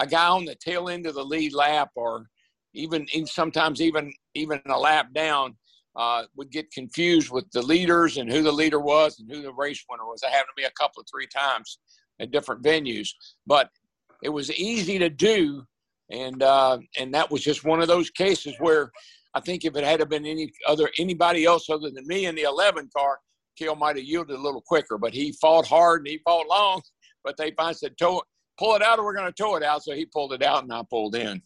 a 0.00 0.06
guy 0.06 0.28
on 0.28 0.44
the 0.44 0.56
tail 0.56 0.88
end 0.88 1.06
of 1.06 1.14
the 1.14 1.24
lead 1.24 1.54
lap, 1.54 1.90
or 1.96 2.26
even 2.74 3.06
in 3.12 3.26
sometimes 3.26 3.80
even 3.80 4.12
even 4.34 4.60
a 4.66 4.78
lap 4.78 5.12
down. 5.14 5.56
Uh, 5.96 6.24
would 6.34 6.50
get 6.50 6.72
confused 6.72 7.30
with 7.30 7.48
the 7.52 7.62
leaders 7.62 8.16
and 8.16 8.28
who 8.28 8.42
the 8.42 8.50
leader 8.50 8.80
was 8.80 9.20
and 9.20 9.30
who 9.30 9.42
the 9.42 9.52
race 9.52 9.84
winner 9.88 10.04
was. 10.04 10.22
I 10.24 10.28
happened 10.28 10.48
to 10.56 10.60
be 10.60 10.66
a 10.66 10.70
couple 10.72 11.00
of 11.00 11.06
three 11.08 11.28
times 11.28 11.78
at 12.18 12.32
different 12.32 12.64
venues, 12.64 13.10
but 13.46 13.70
it 14.20 14.28
was 14.28 14.50
easy 14.50 14.98
to 14.98 15.08
do 15.08 15.64
and 16.10 16.42
uh, 16.42 16.78
and 16.98 17.14
that 17.14 17.30
was 17.30 17.42
just 17.42 17.64
one 17.64 17.80
of 17.80 17.88
those 17.88 18.10
cases 18.10 18.54
where 18.58 18.90
I 19.34 19.40
think 19.40 19.64
if 19.64 19.76
it 19.76 19.84
had 19.84 20.06
been 20.08 20.26
any 20.26 20.52
other 20.66 20.88
anybody 20.98 21.44
else 21.44 21.68
other 21.70 21.90
than 21.90 22.06
me 22.06 22.26
in 22.26 22.34
the 22.34 22.42
11 22.42 22.90
car, 22.96 23.18
Cale 23.58 23.76
might 23.76 23.96
have 23.96 24.04
yielded 24.04 24.36
a 24.36 24.42
little 24.42 24.62
quicker. 24.62 24.98
But 24.98 25.14
he 25.14 25.32
fought 25.32 25.66
hard 25.66 26.00
and 26.00 26.08
he 26.08 26.20
fought 26.24 26.46
long. 26.48 26.82
But 27.22 27.36
they 27.36 27.52
finally 27.52 27.74
said, 27.74 27.96
"Tow, 27.98 28.18
it, 28.18 28.24
pull 28.58 28.74
it 28.74 28.82
out, 28.82 28.98
or 28.98 29.04
we're 29.04 29.14
going 29.14 29.32
to 29.32 29.42
tow 29.42 29.56
it 29.56 29.62
out." 29.62 29.82
So 29.82 29.94
he 29.94 30.06
pulled 30.06 30.32
it 30.32 30.42
out, 30.42 30.62
and 30.62 30.72
I 30.72 30.82
pulled 30.88 31.16
in. 31.16 31.42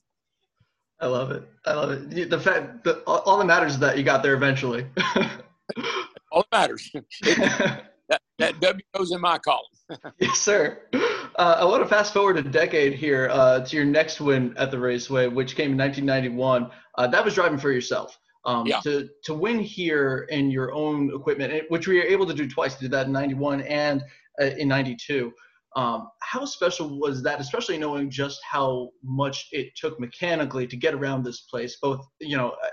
I 1.00 1.07
love 1.07 1.31
it. 1.31 1.49
I 1.64 1.75
love 1.75 1.90
it. 1.90 2.31
The 2.31 2.40
fact 2.40 2.85
that 2.85 3.02
all 3.07 3.38
that 3.38 3.45
matters 3.45 3.75
is 3.75 3.78
that 3.78 3.97
you 3.97 4.05
got 4.05 4.23
there 4.23 4.35
eventually. 4.35 4.87
all 6.33 6.45
that 6.50 6.52
matters. 6.52 6.90
It, 6.93 7.05
that, 8.09 8.23
that 8.38 8.61
W 8.61 8.85
goes 8.95 9.12
in 9.12 9.21
my 9.21 9.38
column. 9.38 9.64
yes, 10.19 10.38
sir. 10.38 10.83
Uh, 10.93 11.57
I 11.61 11.64
want 11.64 11.83
to 11.83 11.88
fast 11.88 12.12
forward 12.12 12.37
a 12.37 12.43
decade 12.43 12.95
here 12.95 13.28
uh, 13.31 13.61
to 13.61 13.76
your 13.76 13.85
next 13.85 14.21
win 14.21 14.55
at 14.57 14.71
the 14.71 14.78
Raceway, 14.78 15.28
which 15.28 15.55
came 15.55 15.73
in 15.73 15.78
1991. 15.78 16.71
Uh, 16.97 17.07
that 17.07 17.25
was 17.25 17.35
driving 17.35 17.59
for 17.59 17.71
yourself. 17.71 18.19
Um, 18.45 18.67
yeah. 18.67 18.81
To 18.81 19.09
to 19.25 19.35
win 19.35 19.61
here 19.61 20.26
in 20.31 20.50
your 20.50 20.73
own 20.73 21.14
equipment, 21.14 21.64
which 21.69 21.87
we 21.87 21.99
were 21.99 22.05
able 22.05 22.26
to 22.26 22.35
do 22.35 22.49
twice. 22.49 22.76
Did 22.76 22.90
that 22.93 23.07
in 23.07 23.12
'91 23.12 23.62
and 23.62 24.02
uh, 24.40 24.47
in 24.47 24.69
'92. 24.69 25.33
Um, 25.78 26.08
how 26.23 26.44
special 26.44 26.99
was 26.99 27.23
that, 27.23 27.40
especially 27.40 27.78
knowing 27.78 28.11
just 28.11 28.40
how 28.42 28.90
much 29.04 29.47
it 29.52 29.68
took 29.76 30.00
mechanically 30.00 30.66
to 30.66 30.76
get 30.76 30.92
around 30.92 31.23
this 31.23 31.42
place, 31.42 31.78
both 31.80 32.04
you 32.18 32.37
know, 32.37 32.49
uh, 32.64 32.68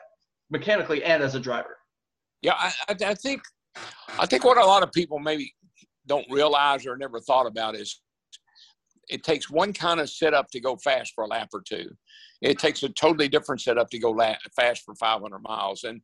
mechanically 0.49 1.03
and 1.03 1.21
as 1.21 1.35
a 1.35 1.39
driver? 1.39 1.77
Yeah, 2.41 2.55
I, 2.57 2.73
I 2.89 3.13
think 3.13 3.43
I 4.17 4.25
think 4.25 4.43
what 4.43 4.57
a 4.57 4.65
lot 4.65 4.81
of 4.81 4.91
people 4.91 5.19
maybe 5.19 5.53
don't 6.07 6.25
realize 6.31 6.87
or 6.87 6.97
never 6.97 7.19
thought 7.19 7.45
about 7.45 7.75
is 7.75 8.01
it 9.07 9.23
takes 9.23 9.51
one 9.51 9.71
kind 9.71 9.99
of 9.99 10.09
setup 10.09 10.49
to 10.49 10.59
go 10.59 10.75
fast 10.77 11.11
for 11.13 11.25
a 11.25 11.27
lap 11.27 11.49
or 11.53 11.61
two. 11.61 11.87
It 12.41 12.57
takes 12.57 12.81
a 12.81 12.89
totally 12.89 13.27
different 13.27 13.61
setup 13.61 13.91
to 13.91 13.99
go 13.99 14.09
la- 14.09 14.33
fast 14.55 14.81
for 14.83 14.95
500 14.95 15.39
miles. 15.47 15.83
And 15.83 16.01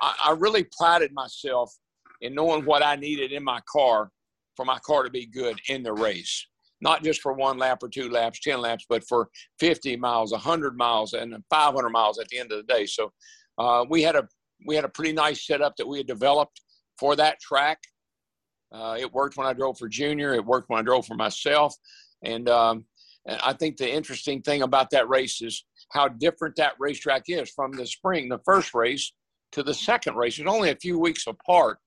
I, 0.00 0.14
I 0.26 0.30
really 0.38 0.68
prided 0.78 1.12
myself 1.12 1.74
in 2.20 2.32
knowing 2.32 2.64
what 2.64 2.84
I 2.84 2.94
needed 2.94 3.32
in 3.32 3.42
my 3.42 3.60
car 3.68 4.12
for 4.56 4.64
my 4.64 4.78
car 4.80 5.04
to 5.04 5.10
be 5.10 5.26
good 5.26 5.58
in 5.68 5.82
the 5.82 5.92
race. 5.92 6.46
Not 6.80 7.02
just 7.02 7.20
for 7.20 7.32
one 7.32 7.58
lap 7.58 7.82
or 7.82 7.88
two 7.88 8.10
laps, 8.10 8.40
10 8.40 8.60
laps, 8.60 8.84
but 8.88 9.06
for 9.08 9.28
50 9.58 9.96
miles, 9.96 10.32
100 10.32 10.76
miles, 10.76 11.14
and 11.14 11.34
500 11.48 11.90
miles 11.90 12.18
at 12.18 12.28
the 12.28 12.38
end 12.38 12.52
of 12.52 12.58
the 12.58 12.72
day. 12.74 12.84
So 12.86 13.12
uh, 13.58 13.84
we 13.88 14.02
had 14.02 14.16
a 14.16 14.28
we 14.66 14.74
had 14.74 14.84
a 14.84 14.88
pretty 14.88 15.12
nice 15.12 15.46
setup 15.46 15.76
that 15.76 15.86
we 15.86 15.98
had 15.98 16.06
developed 16.06 16.60
for 16.98 17.16
that 17.16 17.40
track. 17.40 17.78
Uh, 18.72 18.96
it 18.98 19.12
worked 19.12 19.36
when 19.36 19.46
I 19.46 19.52
drove 19.52 19.78
for 19.78 19.88
Junior. 19.88 20.34
It 20.34 20.44
worked 20.44 20.68
when 20.68 20.78
I 20.78 20.82
drove 20.82 21.06
for 21.06 21.14
myself. 21.14 21.74
And, 22.22 22.48
um, 22.48 22.84
and 23.26 23.38
I 23.42 23.52
think 23.52 23.76
the 23.76 23.90
interesting 23.90 24.42
thing 24.42 24.62
about 24.62 24.90
that 24.90 25.08
race 25.08 25.42
is 25.42 25.64
how 25.90 26.08
different 26.08 26.56
that 26.56 26.74
racetrack 26.78 27.24
is 27.28 27.50
from 27.50 27.72
the 27.72 27.86
spring, 27.86 28.28
the 28.28 28.40
first 28.44 28.74
race, 28.74 29.12
to 29.52 29.62
the 29.62 29.74
second 29.74 30.16
race. 30.16 30.38
It's 30.38 30.50
only 30.50 30.70
a 30.70 30.76
few 30.76 30.98
weeks 30.98 31.26
apart, 31.26 31.78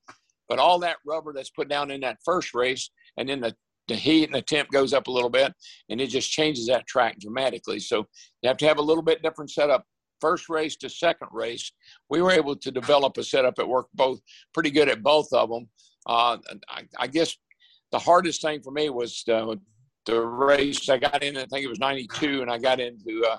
but 0.49 0.59
all 0.59 0.79
that 0.79 0.97
rubber 1.05 1.33
that's 1.33 1.49
put 1.49 1.69
down 1.69 1.91
in 1.91 2.01
that 2.01 2.17
first 2.23 2.53
race, 2.53 2.89
and 3.17 3.29
then 3.29 3.41
the, 3.41 3.55
the 3.87 3.95
heat 3.95 4.25
and 4.25 4.35
the 4.35 4.41
temp 4.41 4.69
goes 4.71 4.93
up 4.93 5.07
a 5.07 5.11
little 5.11 5.29
bit, 5.29 5.53
and 5.89 6.01
it 6.01 6.07
just 6.07 6.31
changes 6.31 6.67
that 6.67 6.87
track 6.87 7.17
dramatically. 7.19 7.79
So 7.79 8.05
you 8.41 8.47
have 8.47 8.57
to 8.57 8.67
have 8.67 8.77
a 8.77 8.81
little 8.81 9.03
bit 9.03 9.21
different 9.21 9.51
setup 9.51 9.85
first 10.19 10.49
race 10.49 10.75
to 10.77 10.89
second 10.89 11.29
race, 11.31 11.71
we 12.09 12.21
were 12.21 12.31
able 12.31 12.55
to 12.55 12.71
develop 12.71 13.17
a 13.17 13.23
setup 13.23 13.55
that 13.55 13.67
worked 13.67 13.95
both 13.95 14.19
pretty 14.53 14.71
good 14.71 14.89
at 14.89 15.03
both 15.03 15.31
of 15.31 15.49
them. 15.49 15.67
Uh, 16.05 16.37
I, 16.69 16.83
I, 16.97 17.07
guess 17.07 17.35
the 17.91 17.99
hardest 17.99 18.41
thing 18.41 18.61
for 18.61 18.71
me 18.71 18.89
was 18.89 19.23
the, 19.27 19.59
the 20.05 20.21
race. 20.21 20.87
I 20.89 20.97
got 20.97 21.23
in, 21.23 21.37
I 21.37 21.45
think 21.45 21.65
it 21.65 21.69
was 21.69 21.79
'92, 21.79 22.41
and 22.41 22.49
I 22.49 22.57
got 22.57 22.79
into 22.79 23.25
uh, 23.29 23.37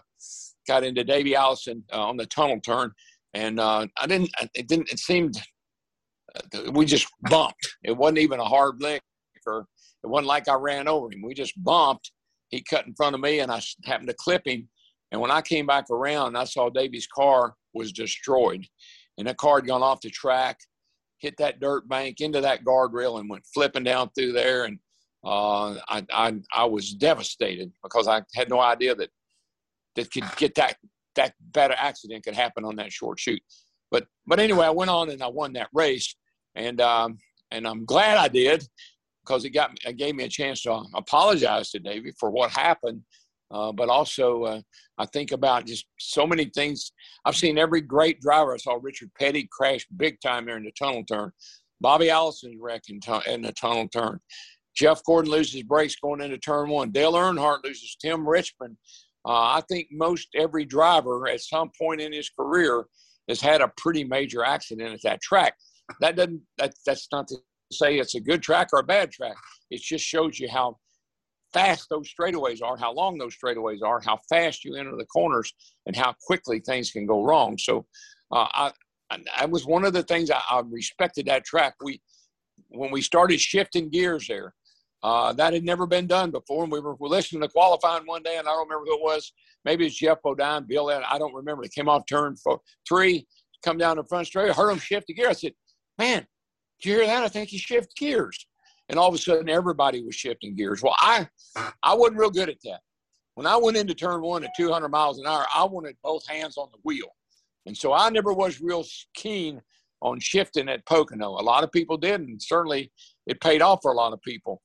got 0.66 0.84
into 0.84 1.02
Davey 1.04 1.34
Allison 1.34 1.82
uh, 1.92 2.06
on 2.06 2.16
the 2.16 2.26
tunnel 2.26 2.60
turn, 2.60 2.92
and 3.32 3.58
uh, 3.58 3.86
I 3.98 4.06
didn't. 4.06 4.30
It 4.54 4.68
didn't. 4.68 4.92
It 4.92 4.98
seemed 4.98 5.40
we 6.72 6.84
just 6.84 7.08
bumped. 7.30 7.76
It 7.84 7.96
wasn't 7.96 8.18
even 8.18 8.40
a 8.40 8.44
hard 8.44 8.80
lick, 8.80 9.02
or 9.46 9.66
it 10.02 10.06
wasn't 10.06 10.28
like 10.28 10.48
I 10.48 10.54
ran 10.54 10.88
over 10.88 11.12
him. 11.12 11.22
We 11.22 11.34
just 11.34 11.62
bumped. 11.62 12.12
He 12.48 12.62
cut 12.62 12.86
in 12.86 12.94
front 12.94 13.14
of 13.14 13.20
me, 13.20 13.40
and 13.40 13.52
I 13.52 13.60
happened 13.84 14.08
to 14.08 14.14
clip 14.14 14.46
him 14.46 14.68
and 15.10 15.20
when 15.20 15.30
I 15.30 15.40
came 15.40 15.66
back 15.66 15.90
around, 15.90 16.36
I 16.36 16.44
saw 16.44 16.68
Davey's 16.68 17.06
car 17.06 17.54
was 17.74 17.92
destroyed. 17.92 18.66
And 19.16 19.26
the 19.26 19.34
car 19.34 19.56
had 19.56 19.66
gone 19.66 19.82
off 19.82 20.00
the 20.00 20.10
track, 20.10 20.58
hit 21.18 21.36
that 21.38 21.60
dirt 21.60 21.88
bank 21.88 22.20
into 22.20 22.40
that 22.40 22.64
guardrail, 22.64 23.18
and 23.18 23.28
went 23.28 23.46
flipping 23.52 23.84
down 23.84 24.10
through 24.10 24.32
there. 24.32 24.64
And 24.64 24.78
uh, 25.24 25.74
I, 25.88 26.04
I, 26.12 26.34
I 26.54 26.64
was 26.64 26.92
devastated 26.92 27.72
because 27.82 28.06
I 28.06 28.22
had 28.34 28.50
no 28.50 28.60
idea 28.60 28.94
that 28.94 29.10
that 29.96 30.10
could 30.12 30.24
get 30.36 30.54
that 30.56 30.76
that 31.16 31.34
bad 31.40 31.72
accident 31.72 32.22
could 32.24 32.34
happen 32.34 32.64
on 32.64 32.76
that 32.76 32.92
short 32.92 33.18
shoot. 33.18 33.42
But 33.90 34.06
but 34.26 34.40
anyway, 34.40 34.66
I 34.66 34.70
went 34.70 34.90
on 34.90 35.10
and 35.10 35.22
I 35.22 35.28
won 35.28 35.52
that 35.54 35.68
race, 35.72 36.14
and 36.54 36.80
um, 36.80 37.18
and 37.50 37.66
I'm 37.66 37.84
glad 37.84 38.18
I 38.18 38.28
did 38.28 38.66
because 39.24 39.44
it 39.44 39.50
got 39.50 39.78
it 39.84 39.96
gave 39.96 40.14
me 40.14 40.24
a 40.24 40.28
chance 40.28 40.62
to 40.62 40.84
apologize 40.94 41.70
to 41.70 41.78
Davey 41.78 42.12
for 42.18 42.30
what 42.30 42.50
happened 42.50 43.02
uh, 43.50 43.72
but 43.72 43.88
also, 43.88 44.44
uh, 44.44 44.60
I 44.98 45.06
think 45.06 45.32
about 45.32 45.66
just 45.66 45.86
so 45.98 46.26
many 46.26 46.46
things. 46.46 46.92
I've 47.24 47.36
seen 47.36 47.58
every 47.58 47.80
great 47.80 48.20
driver. 48.20 48.54
I 48.54 48.58
saw 48.58 48.78
Richard 48.80 49.10
Petty 49.18 49.48
crash 49.50 49.86
big 49.96 50.20
time 50.20 50.46
there 50.46 50.56
in 50.56 50.64
the 50.64 50.72
tunnel 50.78 51.04
turn. 51.04 51.32
Bobby 51.80 52.10
Allison's 52.10 52.58
wreck 52.60 52.82
in, 52.88 53.00
t- 53.00 53.32
in 53.32 53.42
the 53.42 53.52
tunnel 53.52 53.88
turn. 53.88 54.18
Jeff 54.76 55.02
Gordon 55.04 55.30
loses 55.30 55.62
brakes 55.62 55.96
going 55.96 56.20
into 56.20 56.38
turn 56.38 56.68
one. 56.68 56.90
Dale 56.90 57.14
Earnhardt 57.14 57.64
loses 57.64 57.96
Tim 58.00 58.28
Richmond. 58.28 58.76
Uh, 59.24 59.56
I 59.56 59.62
think 59.68 59.88
most 59.90 60.28
every 60.34 60.64
driver 60.64 61.28
at 61.28 61.40
some 61.40 61.70
point 61.78 62.00
in 62.00 62.12
his 62.12 62.30
career 62.30 62.84
has 63.28 63.40
had 63.40 63.60
a 63.60 63.72
pretty 63.76 64.04
major 64.04 64.44
accident 64.44 64.92
at 64.92 65.02
that 65.02 65.20
track. 65.20 65.54
That 66.00 66.16
doesn't 66.16 66.42
that, 66.58 66.74
that's 66.86 67.08
not 67.12 67.28
to 67.28 67.36
say 67.70 67.98
it's 67.98 68.14
a 68.14 68.20
good 68.20 68.42
track 68.42 68.68
or 68.72 68.80
a 68.80 68.84
bad 68.84 69.10
track. 69.10 69.36
It 69.70 69.80
just 69.80 70.04
shows 70.04 70.38
you 70.38 70.48
how 70.48 70.78
fast 71.52 71.88
those 71.88 72.12
straightaways 72.12 72.62
are, 72.62 72.76
how 72.76 72.92
long 72.92 73.18
those 73.18 73.36
straightaways 73.36 73.82
are, 73.82 74.00
how 74.00 74.18
fast 74.28 74.64
you 74.64 74.74
enter 74.74 74.96
the 74.96 75.06
corners, 75.06 75.52
and 75.86 75.96
how 75.96 76.14
quickly 76.26 76.60
things 76.60 76.90
can 76.90 77.06
go 77.06 77.24
wrong. 77.24 77.56
So, 77.58 77.86
uh, 78.32 78.46
I, 78.52 78.72
I 79.36 79.46
was 79.46 79.64
one 79.64 79.84
of 79.84 79.94
the 79.94 80.02
things 80.02 80.30
I, 80.30 80.40
I, 80.50 80.62
respected 80.66 81.26
that 81.26 81.44
track. 81.44 81.74
We, 81.82 82.02
when 82.68 82.90
we 82.90 83.00
started 83.00 83.40
shifting 83.40 83.88
gears 83.88 84.26
there, 84.28 84.54
uh, 85.02 85.32
that 85.34 85.52
had 85.52 85.64
never 85.64 85.86
been 85.86 86.06
done 86.06 86.30
before. 86.30 86.64
And 86.64 86.72
we 86.72 86.80
were, 86.80 86.96
listening 87.00 87.42
to 87.42 87.48
qualifying 87.48 88.06
one 88.06 88.22
day, 88.22 88.36
and 88.38 88.48
I 88.48 88.52
don't 88.52 88.68
remember 88.68 88.86
who 88.86 88.96
it 88.96 89.02
was. 89.02 89.32
Maybe 89.64 89.86
it's 89.86 89.96
Geoff 89.96 90.22
Bodine, 90.22 90.64
Bill. 90.66 90.88
I 90.90 91.18
don't 91.18 91.34
remember. 91.34 91.62
They 91.62 91.68
came 91.68 91.88
off 91.88 92.04
turn 92.06 92.36
four, 92.36 92.60
three, 92.88 93.26
come 93.64 93.78
down 93.78 93.96
the 93.96 94.04
front 94.04 94.26
straight. 94.26 94.54
Heard 94.54 94.70
them 94.70 94.78
shift 94.78 95.06
the 95.06 95.14
gear. 95.14 95.28
I 95.28 95.32
said, 95.32 95.52
"Man, 95.98 96.26
did 96.80 96.88
you 96.88 96.96
hear 96.96 97.06
that? 97.06 97.24
I 97.24 97.28
think 97.28 97.50
he 97.50 97.58
shifted 97.58 97.96
gears." 97.96 98.46
and 98.88 98.98
all 98.98 99.08
of 99.08 99.14
a 99.14 99.18
sudden 99.18 99.48
everybody 99.48 100.02
was 100.02 100.14
shifting 100.14 100.54
gears. 100.54 100.82
Well, 100.82 100.96
I 100.98 101.28
I 101.82 101.94
wasn't 101.94 102.18
real 102.18 102.30
good 102.30 102.48
at 102.48 102.60
that. 102.64 102.80
When 103.34 103.46
I 103.46 103.56
went 103.56 103.76
into 103.76 103.94
turn 103.94 104.20
one 104.22 104.44
at 104.44 104.50
200 104.56 104.88
miles 104.88 105.18
an 105.18 105.26
hour, 105.26 105.46
I 105.54 105.64
wanted 105.64 105.96
both 106.02 106.26
hands 106.26 106.56
on 106.56 106.68
the 106.72 106.78
wheel, 106.84 107.08
and 107.66 107.76
so 107.76 107.92
I 107.92 108.10
never 108.10 108.32
was 108.32 108.60
real 108.60 108.84
keen 109.14 109.60
on 110.00 110.20
shifting 110.20 110.68
at 110.68 110.86
Pocono. 110.86 111.30
A 111.30 111.42
lot 111.42 111.64
of 111.64 111.72
people 111.72 111.96
did, 111.96 112.20
and 112.20 112.40
certainly 112.40 112.92
it 113.26 113.40
paid 113.40 113.62
off 113.62 113.80
for 113.82 113.92
a 113.92 113.96
lot 113.96 114.12
of 114.12 114.22
people. 114.22 114.62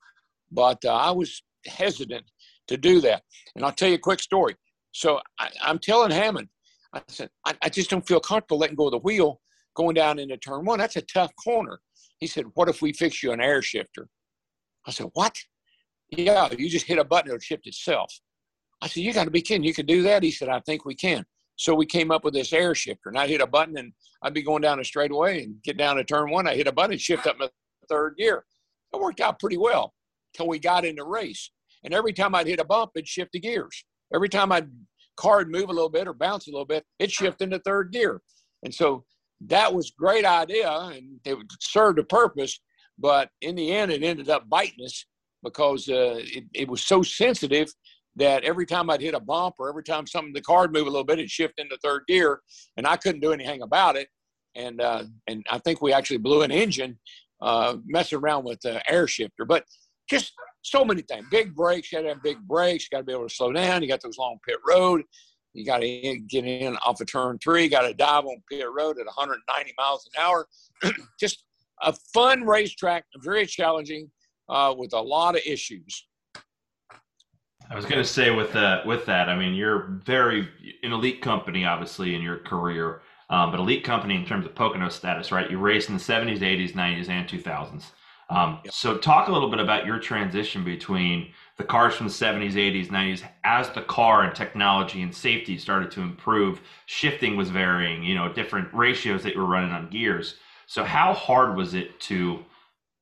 But 0.54 0.84
uh, 0.86 0.94
I 0.94 1.12
was 1.12 1.42
hesitant 1.66 2.26
to 2.68 2.78
do 2.78 3.02
that. 3.02 3.24
And 3.56 3.66
I'll 3.66 3.72
tell 3.72 3.90
you 3.90 3.96
a 3.96 4.00
quick 4.00 4.20
story. 4.20 4.56
So 4.92 5.20
I, 5.40 5.50
am 5.64 5.80
telling 5.80 6.12
Hammond, 6.12 6.50
I 6.94 7.02
said, 7.08 7.30
I, 7.46 7.56
I 7.62 7.70
just 7.70 7.90
don't 7.90 8.08
feel 8.08 8.20
comfortable 8.20 8.60
letting 8.60 8.76
go 8.76 8.86
of 8.86 8.92
the 8.92 9.00
wheel 9.00 9.42
going 9.76 9.96
down 9.96 10.20
into 10.20 10.38
turn 10.38 10.66
one. 10.66 10.80
That's 10.80 10.96
a 10.96 11.02
tough 11.02 11.32
corner. 11.44 11.80
He 12.20 12.28
said, 12.28 12.46
What 12.54 12.70
if 12.70 12.82
we 12.82 12.94
fix 12.94 13.24
you 13.24 13.32
an 13.32 13.42
air 13.42 13.62
shifter? 13.62 14.08
I 14.86 14.92
said, 14.92 15.08
What? 15.14 15.36
Yeah, 16.10 16.50
you 16.58 16.70
just 16.70 16.86
hit 16.86 17.00
a 17.00 17.04
button, 17.04 17.32
it'll 17.32 17.40
shift 17.40 17.66
itself. 17.66 18.14
I 18.82 18.88
said, 18.88 19.04
You 19.04 19.14
got 19.14 19.26
to 19.26 19.32
be 19.32 19.42
kidding. 19.42 19.64
You 19.64 19.74
can 19.74 19.88
do 19.88 20.04
that? 20.04 20.22
He 20.22 20.32
said, 20.32 20.50
I 20.50 20.60
think 20.62 20.86
we 20.86 20.96
can. 20.96 21.26
So 21.56 21.74
we 21.74 21.86
came 21.86 22.12
up 22.12 22.24
with 22.24 22.34
this 22.34 22.54
air 22.54 22.76
shifter, 22.76 23.10
and 23.10 23.18
I'd 23.18 23.30
hit 23.30 23.42
a 23.42 23.48
button, 23.48 23.78
and 23.78 23.94
I'd 24.22 24.34
be 24.34 24.42
going 24.42 24.62
down 24.62 24.80
a 24.80 24.84
straightaway 24.84 25.44
and 25.44 25.62
get 25.64 25.78
down 25.78 25.98
to 25.98 26.04
turn 26.04 26.30
one. 26.32 26.48
I 26.48 26.56
hit 26.56 26.68
a 26.68 26.72
button, 26.72 26.98
shift 26.98 27.28
up 27.28 27.38
my 27.40 27.50
third 27.90 28.16
gear. 28.18 28.46
It 28.94 29.00
worked 29.00 29.22
out 29.22 29.40
pretty 29.40 29.58
well 29.58 29.94
till 30.34 30.48
we 30.48 30.60
got 30.60 30.86
in 30.86 30.96
the 30.96 31.04
race. 31.04 31.52
And 31.84 31.94
every 31.94 32.14
time 32.14 32.34
I'd 32.34 32.48
hit 32.48 32.60
a 32.60 32.66
bump, 32.66 32.92
it'd 32.96 33.08
shift 33.08 33.32
the 33.34 33.40
gears. 33.40 33.86
Every 34.14 34.30
time 34.30 34.52
I'd 34.52 34.70
card 35.18 35.52
move 35.52 35.70
a 35.70 35.74
little 35.74 35.90
bit 35.90 36.08
or 36.08 36.14
bounce 36.14 36.48
a 36.48 36.52
little 36.52 36.66
bit, 36.66 36.84
it 37.00 37.12
shifted 37.12 37.46
into 37.46 37.60
third 37.60 37.92
gear. 37.92 38.22
And 38.64 38.74
so 38.74 39.04
that 39.48 39.74
was 39.74 39.92
great 39.92 40.26
idea 40.26 40.72
and 40.72 41.20
it 41.26 41.38
served 41.60 42.00
a 42.00 42.04
purpose 42.04 42.60
but 42.98 43.30
in 43.42 43.56
the 43.56 43.72
end 43.72 43.92
it 43.92 44.04
ended 44.04 44.30
up 44.30 44.48
biting 44.50 44.86
us 44.86 45.06
because 45.44 45.90
uh, 45.90 46.20
it, 46.20 46.46
it 46.54 46.70
was 46.70 46.84
so 46.84 47.02
sensitive 47.04 47.72
that 48.16 48.44
every 48.44 48.66
time 48.66 48.90
I'd 48.90 49.02
hit 49.02 49.16
a 49.16 49.20
bump 49.20 49.56
or 49.60 49.70
every 49.70 49.84
time 49.84 50.06
something 50.06 50.34
the 50.34 50.42
card 50.42 50.72
moved 50.72 50.88
a 50.88 50.92
little 50.92 51.04
bit, 51.04 51.20
it'd 51.20 51.32
shift 51.32 51.60
into 51.60 51.78
third 51.84 52.04
gear, 52.08 52.42
and 52.78 52.86
I 52.86 52.96
couldn't 52.96 53.22
do 53.22 53.34
anything 53.34 53.64
about 53.64 53.96
it. 53.96 54.08
And 54.56 54.80
uh, 54.80 55.06
and 55.28 55.44
I 55.50 55.58
think 55.58 55.82
we 55.82 55.92
actually 55.92 56.20
blew 56.20 56.44
an 56.44 56.52
engine 56.52 57.00
uh, 57.42 57.78
messing 57.86 58.20
around 58.20 58.46
with 58.46 58.62
the 58.62 58.88
air 58.90 59.08
shifter. 59.08 59.46
But 59.46 59.66
just 60.10 60.34
so 60.64 60.84
many 60.84 61.02
things. 61.02 61.26
Big 61.30 61.56
brakes, 61.56 61.92
you 61.92 62.00
got 62.00 62.04
to 62.04 62.10
have 62.10 62.24
big 62.24 62.40
brakes. 62.48 62.86
You 62.86 62.96
got 62.96 63.00
to 63.00 63.06
be 63.06 63.14
able 63.14 63.28
to 63.28 63.34
slow 63.34 63.52
down. 63.52 63.82
You 63.82 63.88
got 63.88 64.02
those 64.02 64.18
long 64.18 64.38
pit 64.48 64.58
road. 64.68 65.04
You 65.54 65.66
got 65.66 65.80
to 65.80 66.20
get 66.28 66.46
in 66.46 66.76
off 66.78 67.00
of 67.00 67.08
turn 67.08 67.38
three. 67.40 67.68
Got 67.68 67.84
to 67.84 67.94
dive 67.94 68.26
on 68.26 68.42
pit 68.50 68.66
road 68.76 68.98
at 69.00 69.06
190 69.06 69.74
miles 69.78 70.10
an 70.16 70.24
hour. 70.24 70.48
Just 71.20 71.44
a 71.82 71.94
fun 72.14 72.44
racetrack, 72.44 73.06
very 73.18 73.46
challenging, 73.46 74.10
uh, 74.50 74.74
with 74.78 74.94
a 74.94 75.02
lot 75.02 75.36
of 75.36 75.42
issues. 75.46 76.08
I 77.70 77.76
was 77.76 77.86
going 77.86 78.02
to 78.02 78.08
say 78.08 78.30
with 78.30 78.52
that, 78.54 78.86
with 78.86 79.06
that, 79.06 79.30
I 79.30 79.38
mean, 79.38 79.54
you're 79.54 80.00
very 80.04 80.50
an 80.84 80.92
elite 80.92 81.22
company, 81.22 81.66
obviously, 81.66 82.14
in 82.14 82.22
your 82.22 82.38
career, 82.40 83.02
um, 83.30 83.52
but 83.52 83.60
elite 83.60 83.84
company 83.84 84.16
in 84.16 84.26
terms 84.26 84.46
of 84.46 84.54
Pocono 84.54 84.90
status, 84.90 85.32
right? 85.32 85.50
You 85.50 85.58
raced 85.58 85.90
in 85.90 85.96
the 85.96 86.02
70s, 86.02 86.40
80s, 86.40 86.74
90s, 86.74 87.10
and 87.10 87.28
2000s. 87.28 87.86
Um, 88.30 88.60
yep. 88.64 88.74
So, 88.74 88.98
talk 88.98 89.28
a 89.28 89.32
little 89.32 89.50
bit 89.50 89.60
about 89.60 89.86
your 89.86 90.00
transition 90.00 90.64
between 90.64 91.34
the 91.58 91.64
cars 91.64 91.96
from 91.96 92.08
the 92.08 92.14
70s, 92.14 92.54
80s, 92.54 92.88
90s, 92.88 93.24
as 93.44 93.70
the 93.72 93.82
car 93.82 94.24
and 94.24 94.36
technology 94.36 95.02
and 95.02 95.14
safety 95.14 95.58
started 95.58 95.92
to 95.92 96.02
improve, 96.02 96.62
shifting 96.86 97.36
was 97.36 97.50
varying, 97.50 98.04
you 98.04 98.16
know, 98.16 98.32
different 98.32 98.74
ratios 98.74 99.24
that 99.24 99.36
you 99.36 99.42
were 99.42 99.48
running 99.48 99.72
on 99.72 99.90
gears. 99.90 100.36
So, 100.68 100.84
how 100.84 101.14
hard 101.14 101.56
was 101.56 101.74
it 101.74 102.00
to 102.02 102.44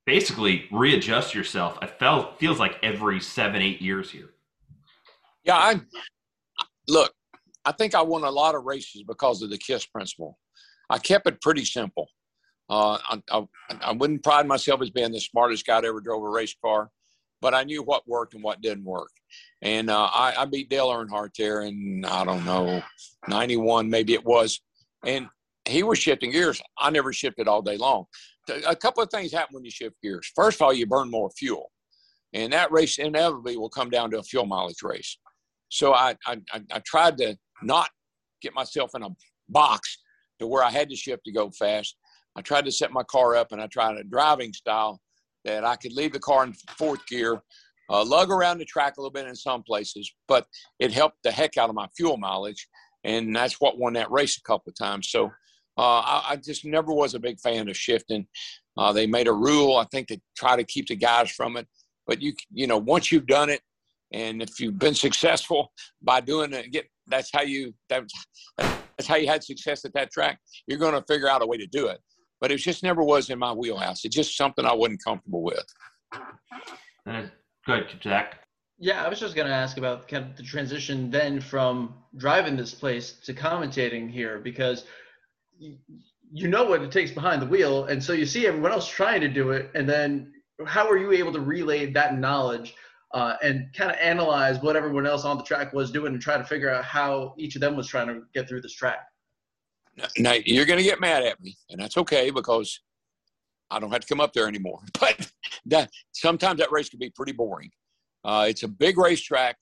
basically 0.06 0.66
readjust 0.70 1.34
yourself? 1.34 1.78
It 1.82 1.98
felt 1.98 2.38
feels 2.38 2.58
like 2.58 2.76
every 2.82 3.20
seven, 3.20 3.62
eight 3.62 3.80
years 3.80 4.10
here. 4.10 4.30
Yeah, 5.44 5.56
I 5.56 5.80
look. 6.88 7.12
I 7.64 7.72
think 7.72 7.94
I 7.94 8.02
won 8.02 8.24
a 8.24 8.30
lot 8.30 8.54
of 8.54 8.64
races 8.64 9.04
because 9.04 9.40
of 9.42 9.50
the 9.50 9.58
KISS 9.58 9.86
principle. 9.86 10.38
I 10.90 10.98
kept 10.98 11.28
it 11.28 11.40
pretty 11.40 11.64
simple. 11.64 12.08
Uh, 12.68 12.98
I, 13.08 13.22
I, 13.30 13.46
I, 13.80 13.92
wouldn't 13.92 14.22
pride 14.22 14.46
myself 14.46 14.80
as 14.82 14.90
being 14.90 15.12
the 15.12 15.20
smartest 15.20 15.66
guy 15.66 15.80
that 15.80 15.86
ever 15.86 16.00
drove 16.00 16.22
a 16.22 16.28
race 16.28 16.54
car, 16.64 16.90
but 17.40 17.54
I 17.54 17.64
knew 17.64 17.82
what 17.82 18.08
worked 18.08 18.34
and 18.34 18.42
what 18.42 18.62
didn't 18.62 18.84
work. 18.84 19.10
And 19.62 19.90
uh, 19.90 20.08
I, 20.12 20.34
I, 20.38 20.44
beat 20.46 20.70
Dale 20.70 20.88
Earnhardt 20.88 21.34
there 21.36 21.62
in, 21.62 22.04
I 22.06 22.24
don't 22.24 22.44
know, 22.44 22.82
91, 23.28 23.90
maybe 23.90 24.14
it 24.14 24.24
was. 24.24 24.60
And 25.04 25.28
he 25.66 25.82
was 25.82 25.98
shifting 25.98 26.30
gears. 26.30 26.62
I 26.78 26.90
never 26.90 27.12
shifted 27.12 27.48
all 27.48 27.62
day 27.62 27.76
long. 27.76 28.04
A 28.66 28.74
couple 28.74 29.02
of 29.02 29.10
things 29.10 29.32
happen 29.32 29.54
when 29.54 29.64
you 29.64 29.70
shift 29.70 29.96
gears. 30.02 30.30
First 30.34 30.60
of 30.60 30.62
all, 30.62 30.72
you 30.72 30.86
burn 30.86 31.10
more 31.10 31.30
fuel. 31.30 31.70
And 32.32 32.52
that 32.52 32.72
race 32.72 32.98
inevitably 32.98 33.56
will 33.56 33.68
come 33.68 33.90
down 33.90 34.10
to 34.12 34.18
a 34.18 34.22
fuel 34.22 34.46
mileage 34.46 34.82
race. 34.82 35.18
So 35.68 35.94
I, 35.94 36.16
I, 36.26 36.38
I 36.52 36.80
tried 36.84 37.18
to 37.18 37.36
not 37.62 37.88
get 38.40 38.54
myself 38.54 38.92
in 38.94 39.02
a 39.02 39.10
box 39.48 39.98
to 40.38 40.46
where 40.46 40.64
I 40.64 40.70
had 40.70 40.88
to 40.90 40.96
shift 40.96 41.24
to 41.24 41.32
go 41.32 41.50
fast 41.50 41.96
I 42.36 42.42
tried 42.42 42.64
to 42.64 42.72
set 42.72 42.92
my 42.92 43.02
car 43.04 43.36
up 43.36 43.52
and 43.52 43.60
I 43.60 43.66
tried 43.66 43.96
a 43.96 44.04
driving 44.04 44.52
style 44.52 45.00
that 45.44 45.64
I 45.64 45.76
could 45.76 45.92
leave 45.92 46.12
the 46.12 46.20
car 46.20 46.44
in 46.44 46.54
fourth 46.78 47.06
gear, 47.06 47.42
uh, 47.90 48.04
lug 48.04 48.30
around 48.30 48.58
the 48.58 48.64
track 48.64 48.96
a 48.96 49.00
little 49.00 49.12
bit 49.12 49.26
in 49.26 49.34
some 49.34 49.62
places, 49.62 50.10
but 50.28 50.46
it 50.78 50.92
helped 50.92 51.18
the 51.24 51.32
heck 51.32 51.56
out 51.56 51.68
of 51.68 51.74
my 51.74 51.88
fuel 51.96 52.16
mileage. 52.16 52.68
And 53.04 53.34
that's 53.34 53.60
what 53.60 53.78
won 53.78 53.94
that 53.94 54.10
race 54.10 54.38
a 54.38 54.42
couple 54.42 54.70
of 54.70 54.76
times. 54.76 55.10
So 55.10 55.26
uh, 55.76 56.00
I, 56.00 56.22
I, 56.30 56.36
just 56.36 56.64
never 56.64 56.92
was 56.92 57.14
a 57.14 57.18
big 57.18 57.40
fan 57.40 57.68
of 57.68 57.76
shifting. 57.76 58.26
Uh, 58.76 58.92
they 58.92 59.06
made 59.06 59.26
a 59.26 59.32
rule, 59.32 59.76
I 59.76 59.84
think, 59.90 60.08
to 60.08 60.20
try 60.36 60.54
to 60.54 60.64
keep 60.64 60.86
the 60.86 60.96
guys 60.96 61.30
from 61.30 61.56
it. 61.56 61.66
But 62.06 62.22
you, 62.22 62.34
you 62.52 62.66
know, 62.66 62.78
once 62.78 63.10
you've 63.10 63.26
done 63.26 63.50
it, 63.50 63.62
and 64.12 64.42
if 64.42 64.60
you've 64.60 64.78
been 64.78 64.94
successful 64.94 65.72
by 66.02 66.20
doing 66.20 66.52
it, 66.52 66.70
get 66.70 66.86
that's 67.06 67.30
how 67.32 67.42
you 67.42 67.74
that's, 67.88 68.12
that's 68.58 69.06
how 69.06 69.16
you 69.16 69.26
had 69.26 69.42
success 69.42 69.84
at 69.84 69.94
that 69.94 70.12
track. 70.12 70.38
You're 70.66 70.78
going 70.78 70.94
to 70.94 71.04
figure 71.08 71.28
out 71.28 71.42
a 71.42 71.46
way 71.46 71.56
to 71.56 71.66
do 71.66 71.86
it. 71.86 71.98
But 72.42 72.50
it 72.50 72.56
just 72.56 72.82
never 72.82 73.04
was 73.04 73.30
in 73.30 73.38
my 73.38 73.52
wheelhouse. 73.52 74.04
It's 74.04 74.16
just 74.16 74.36
something 74.36 74.66
I 74.66 74.72
wasn't 74.72 75.04
comfortable 75.04 75.44
with. 75.44 75.64
Uh, 77.06 77.22
good, 77.64 77.86
Jack. 78.00 78.40
Yeah, 78.80 79.04
I 79.04 79.08
was 79.08 79.20
just 79.20 79.36
going 79.36 79.46
to 79.46 79.54
ask 79.54 79.78
about 79.78 80.08
kind 80.08 80.28
of 80.28 80.36
the 80.36 80.42
transition 80.42 81.08
then 81.08 81.40
from 81.40 81.94
driving 82.16 82.56
this 82.56 82.74
place 82.74 83.12
to 83.26 83.32
commentating 83.32 84.10
here 84.10 84.40
because 84.40 84.86
you 85.60 86.48
know 86.48 86.64
what 86.64 86.82
it 86.82 86.90
takes 86.90 87.12
behind 87.12 87.40
the 87.40 87.46
wheel, 87.46 87.84
and 87.84 88.02
so 88.02 88.12
you 88.12 88.26
see 88.26 88.48
everyone 88.48 88.72
else 88.72 88.88
trying 88.88 89.20
to 89.20 89.28
do 89.28 89.52
it, 89.52 89.70
and 89.76 89.88
then 89.88 90.32
how 90.66 90.88
are 90.90 90.98
you 90.98 91.12
able 91.12 91.32
to 91.34 91.40
relay 91.40 91.92
that 91.92 92.18
knowledge 92.18 92.74
uh, 93.14 93.34
and 93.44 93.72
kind 93.72 93.92
of 93.92 93.98
analyze 93.98 94.60
what 94.60 94.74
everyone 94.74 95.06
else 95.06 95.24
on 95.24 95.36
the 95.36 95.44
track 95.44 95.72
was 95.72 95.92
doing 95.92 96.12
and 96.12 96.20
try 96.20 96.36
to 96.36 96.44
figure 96.44 96.70
out 96.70 96.84
how 96.84 97.34
each 97.38 97.54
of 97.54 97.60
them 97.60 97.76
was 97.76 97.86
trying 97.86 98.08
to 98.08 98.22
get 98.34 98.48
through 98.48 98.62
this 98.62 98.74
track. 98.74 99.11
Now 100.18 100.34
you're 100.44 100.66
going 100.66 100.78
to 100.78 100.84
get 100.84 101.00
mad 101.00 101.22
at 101.22 101.40
me, 101.40 101.56
and 101.70 101.80
that's 101.80 101.96
okay 101.98 102.30
because 102.30 102.80
I 103.70 103.78
don't 103.78 103.90
have 103.90 104.00
to 104.00 104.06
come 104.06 104.20
up 104.20 104.32
there 104.32 104.48
anymore. 104.48 104.80
But 105.00 105.30
that 105.66 105.90
sometimes 106.12 106.58
that 106.60 106.72
race 106.72 106.88
can 106.88 106.98
be 106.98 107.10
pretty 107.10 107.32
boring. 107.32 107.70
Uh, 108.24 108.46
it's 108.48 108.62
a 108.62 108.68
big 108.68 108.98
racetrack, 108.98 109.56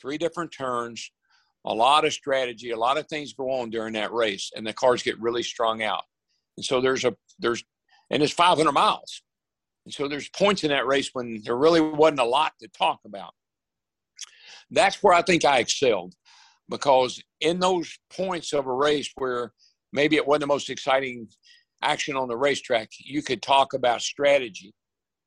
three 0.00 0.18
different 0.18 0.52
turns, 0.52 1.10
a 1.64 1.74
lot 1.74 2.04
of 2.04 2.12
strategy, 2.12 2.70
a 2.70 2.76
lot 2.76 2.96
of 2.96 3.08
things 3.08 3.32
go 3.32 3.50
on 3.50 3.70
during 3.70 3.92
that 3.94 4.12
race, 4.12 4.50
and 4.54 4.66
the 4.66 4.72
cars 4.72 5.02
get 5.02 5.20
really 5.20 5.42
strung 5.42 5.82
out. 5.82 6.04
And 6.56 6.64
so 6.64 6.80
there's 6.80 7.04
a 7.04 7.14
there's 7.38 7.64
and 8.10 8.22
it's 8.22 8.32
500 8.32 8.72
miles. 8.72 9.22
And 9.84 9.92
so 9.92 10.08
there's 10.08 10.28
points 10.28 10.64
in 10.64 10.70
that 10.70 10.86
race 10.86 11.10
when 11.12 11.42
there 11.44 11.56
really 11.56 11.80
wasn't 11.80 12.20
a 12.20 12.24
lot 12.24 12.52
to 12.60 12.68
talk 12.68 13.00
about. 13.04 13.32
That's 14.70 15.02
where 15.02 15.14
I 15.14 15.22
think 15.22 15.44
I 15.44 15.58
excelled 15.58 16.14
because 16.68 17.22
in 17.40 17.58
those 17.58 17.98
points 18.10 18.52
of 18.52 18.66
a 18.66 18.72
race 18.72 19.10
where 19.16 19.52
maybe 19.92 20.16
it 20.16 20.26
wasn't 20.26 20.42
the 20.42 20.46
most 20.48 20.70
exciting 20.70 21.28
action 21.82 22.16
on 22.16 22.28
the 22.28 22.36
racetrack, 22.36 22.88
you 22.98 23.22
could 23.22 23.42
talk 23.42 23.72
about 23.74 24.02
strategy, 24.02 24.72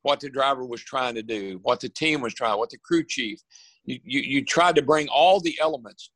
what 0.02 0.20
the 0.20 0.30
driver 0.30 0.66
was 0.66 0.82
trying 0.82 1.16
to 1.16 1.24
do, 1.24 1.60
what 1.64 1.80
the 1.80 1.90
team 1.90 2.22
was 2.22 2.34
trying, 2.34 2.58
what 2.58 2.70
the 2.70 2.78
crew 2.78 3.04
chief. 3.04 3.40
You, 3.86 4.00
you, 4.04 4.22
you 4.22 4.46
tried 4.46 4.76
to 4.76 4.82
bring 4.82 5.08
all 5.08 5.40
the 5.40 5.58
elements. 5.62 6.12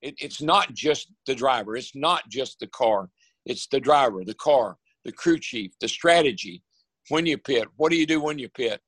It, 0.00 0.14
it's 0.18 0.40
not 0.40 0.72
just 0.74 1.12
the 1.26 1.34
driver, 1.34 1.76
it's 1.76 1.94
not 1.94 2.22
just 2.28 2.60
the 2.60 2.68
car, 2.68 3.10
it's 3.44 3.66
the 3.66 3.80
driver, 3.80 4.24
the 4.24 4.34
car, 4.34 4.76
the 5.04 5.12
crew 5.12 5.38
chief, 5.38 5.72
the 5.80 5.88
strategy, 5.88 6.62
when 7.08 7.26
you 7.26 7.38
pit, 7.38 7.68
what 7.76 7.90
do 7.90 7.96
you 7.96 8.06
do 8.06 8.20
when 8.20 8.38
you 8.38 8.48
pit? 8.48 8.80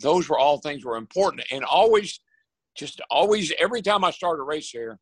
Those 0.00 0.28
were 0.28 0.38
all 0.38 0.58
things 0.58 0.84
were 0.84 0.96
important. 0.96 1.44
And 1.50 1.64
always, 1.64 2.20
just 2.76 3.00
always, 3.10 3.52
every 3.58 3.82
time 3.82 4.04
I 4.04 4.10
start 4.10 4.40
a 4.40 4.42
race 4.42 4.70
here, 4.70 4.98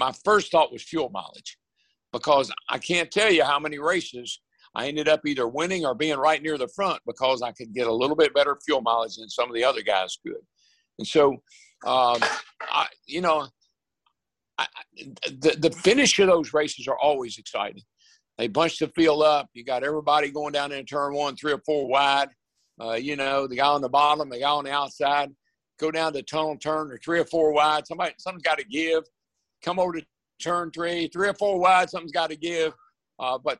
my 0.00 0.12
first 0.24 0.50
thought 0.50 0.72
was 0.72 0.82
fuel 0.82 1.10
mileage 1.10 1.58
because 2.12 2.50
I 2.68 2.78
can't 2.78 3.10
tell 3.10 3.30
you 3.30 3.44
how 3.44 3.60
many 3.60 3.78
races 3.78 4.40
I 4.74 4.88
ended 4.88 5.08
up 5.08 5.26
either 5.26 5.46
winning 5.46 5.84
or 5.84 5.94
being 5.94 6.16
right 6.16 6.42
near 6.42 6.56
the 6.56 6.68
front 6.68 7.00
because 7.06 7.42
I 7.42 7.52
could 7.52 7.74
get 7.74 7.86
a 7.86 7.92
little 7.92 8.16
bit 8.16 8.34
better 8.34 8.56
fuel 8.64 8.80
mileage 8.80 9.16
than 9.16 9.28
some 9.28 9.48
of 9.48 9.54
the 9.54 9.62
other 9.62 9.82
guys 9.82 10.18
could. 10.24 10.42
And 10.98 11.06
so, 11.06 11.32
um, 11.84 12.18
I, 12.62 12.86
you 13.06 13.20
know, 13.20 13.46
I, 14.58 14.66
the, 15.26 15.56
the 15.58 15.70
finish 15.70 16.18
of 16.18 16.28
those 16.28 16.52
races 16.52 16.88
are 16.88 16.98
always 16.98 17.38
exciting. 17.38 17.82
They 18.38 18.48
bunch 18.48 18.78
the 18.78 18.88
field 18.88 19.22
up. 19.22 19.50
You 19.52 19.64
got 19.64 19.84
everybody 19.84 20.30
going 20.30 20.52
down 20.52 20.72
in 20.72 20.86
turn 20.86 21.14
one, 21.14 21.36
three 21.36 21.52
or 21.52 21.62
four 21.66 21.86
wide. 21.88 22.28
Uh, 22.80 22.94
you 22.94 23.16
know, 23.16 23.46
the 23.46 23.56
guy 23.56 23.66
on 23.66 23.82
the 23.82 23.88
bottom, 23.88 24.30
the 24.30 24.38
guy 24.38 24.48
on 24.48 24.64
the 24.64 24.72
outside, 24.72 25.30
go 25.78 25.90
down 25.90 26.14
the 26.14 26.22
tunnel 26.22 26.56
turn 26.56 26.90
or 26.90 26.98
three 26.98 27.18
or 27.18 27.24
four 27.26 27.52
wide. 27.52 27.86
Somebody, 27.86 28.14
something's 28.18 28.42
got 28.42 28.58
to 28.58 28.64
give. 28.64 29.04
Come 29.64 29.78
over 29.78 29.92
to 29.94 30.06
turn 30.40 30.70
three, 30.70 31.08
three 31.08 31.28
or 31.28 31.34
four 31.34 31.58
wide. 31.58 31.90
Something's 31.90 32.12
got 32.12 32.30
to 32.30 32.36
give. 32.36 32.72
Uh, 33.18 33.38
but 33.38 33.58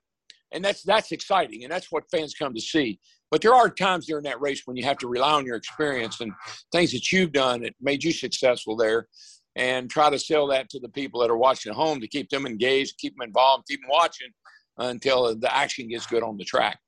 and 0.53 0.65
that's 0.65 0.83
that's 0.83 1.13
exciting, 1.13 1.63
and 1.63 1.73
that's 1.73 1.93
what 1.93 2.11
fans 2.11 2.35
come 2.35 2.55
to 2.55 2.61
see. 2.61 2.99
But 3.31 3.43
there 3.43 3.55
are 3.55 3.69
times 3.69 4.07
during 4.07 4.25
that 4.25 4.41
race 4.41 4.63
when 4.65 4.77
you 4.77 4.85
have 4.85 4.99
to 4.99 5.09
rely 5.09 5.33
on 5.33 5.47
your 5.47 5.57
experience 5.57 6.21
and 6.21 6.33
things 6.73 6.91
that 6.93 7.13
you've 7.13 7.33
done 7.33 7.63
that 7.63 7.75
made 7.81 8.03
you 8.03 8.13
successful 8.13 8.77
there, 8.77 9.07
and 9.55 9.89
try 9.89 10.11
to 10.11 10.19
sell 10.19 10.47
that 10.49 10.69
to 10.71 10.81
the 10.81 10.89
people 10.89 11.21
that 11.21 11.31
are 11.31 11.37
watching 11.37 11.71
at 11.71 11.77
home 11.77 12.01
to 12.01 12.09
keep 12.09 12.29
them 12.31 12.47
engaged, 12.47 12.99
keep 12.99 13.17
them 13.17 13.27
involved, 13.29 13.65
keep 13.69 13.81
them 13.81 13.91
watching, 13.91 14.31
until 14.79 15.37
the 15.37 15.55
action 15.55 15.89
gets 15.89 16.07
good 16.07 16.23
on 16.23 16.37
the 16.37 16.45
track. 16.45 16.79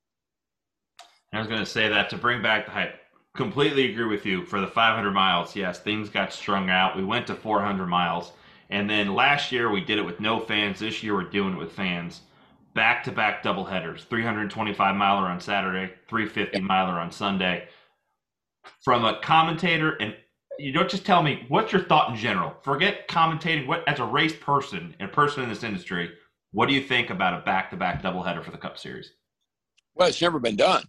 I 1.33 1.39
was 1.39 1.49
going 1.49 1.61
to 1.61 1.67
say 1.67 1.89
that 1.89 2.11
to 2.11 2.19
bring 2.19 2.43
back 2.43 2.67
the 2.67 2.73
hype. 2.73 2.95
Completely 3.35 3.91
agree 3.91 4.05
with 4.05 4.27
you. 4.27 4.45
For 4.45 4.61
the 4.61 4.67
500 4.67 5.11
miles, 5.13 5.57
yes, 5.57 5.79
things 5.79 6.11
got 6.11 6.33
strung 6.33 6.69
out. 6.69 6.97
We 6.97 7.05
went 7.05 7.27
to 7.29 7.35
400 7.35 7.87
miles. 7.87 8.33
And 8.73 8.89
then 8.89 9.15
last 9.15 9.53
year 9.53 9.71
we 9.71 9.83
did 9.83 9.99
it 9.99 10.03
with 10.03 10.19
no 10.19 10.41
fans. 10.41 10.81
This 10.81 11.03
year 11.03 11.15
we're 11.15 11.25
doing 11.25 11.53
it 11.53 11.59
with 11.59 11.73
fans. 11.73 12.23
Back 12.75 13.05
to 13.05 13.13
back 13.13 13.43
double 13.43 13.67
headers 13.67 14.05
325 14.05 14.97
miler 14.97 15.29
on 15.29 15.43
Saturday, 15.43 15.93
350 16.09 16.59
miler 16.61 16.99
on 16.99 17.13
Sunday. 17.13 17.69
From 18.83 19.05
a 19.05 19.21
commentator, 19.21 19.91
and 20.01 20.17
you 20.59 20.73
don't 20.73 20.89
just 20.89 21.05
tell 21.05 21.23
me 21.23 21.45
what's 21.49 21.71
your 21.71 21.83
thought 21.83 22.09
in 22.09 22.17
general. 22.17 22.55
Forget 22.63 23.09
commentating. 23.09 23.67
What 23.67 23.87
as 23.87 23.99
a 23.99 24.05
race 24.05 24.35
person 24.35 24.97
and 24.99 25.13
person 25.13 25.43
in 25.43 25.51
this 25.51 25.65
industry, 25.65 26.11
what 26.53 26.67
do 26.67 26.75
you 26.75 26.83
think 26.83 27.11
about 27.11 27.39
a 27.39 27.45
back-to-back 27.45 28.03
doubleheader 28.03 28.43
for 28.43 28.53
the 28.53 28.59
Cup 28.59 28.79
Series? 28.79 29.13
Well, 29.95 30.09
it's 30.09 30.23
never 30.23 30.39
been 30.39 30.57
done, 30.57 30.85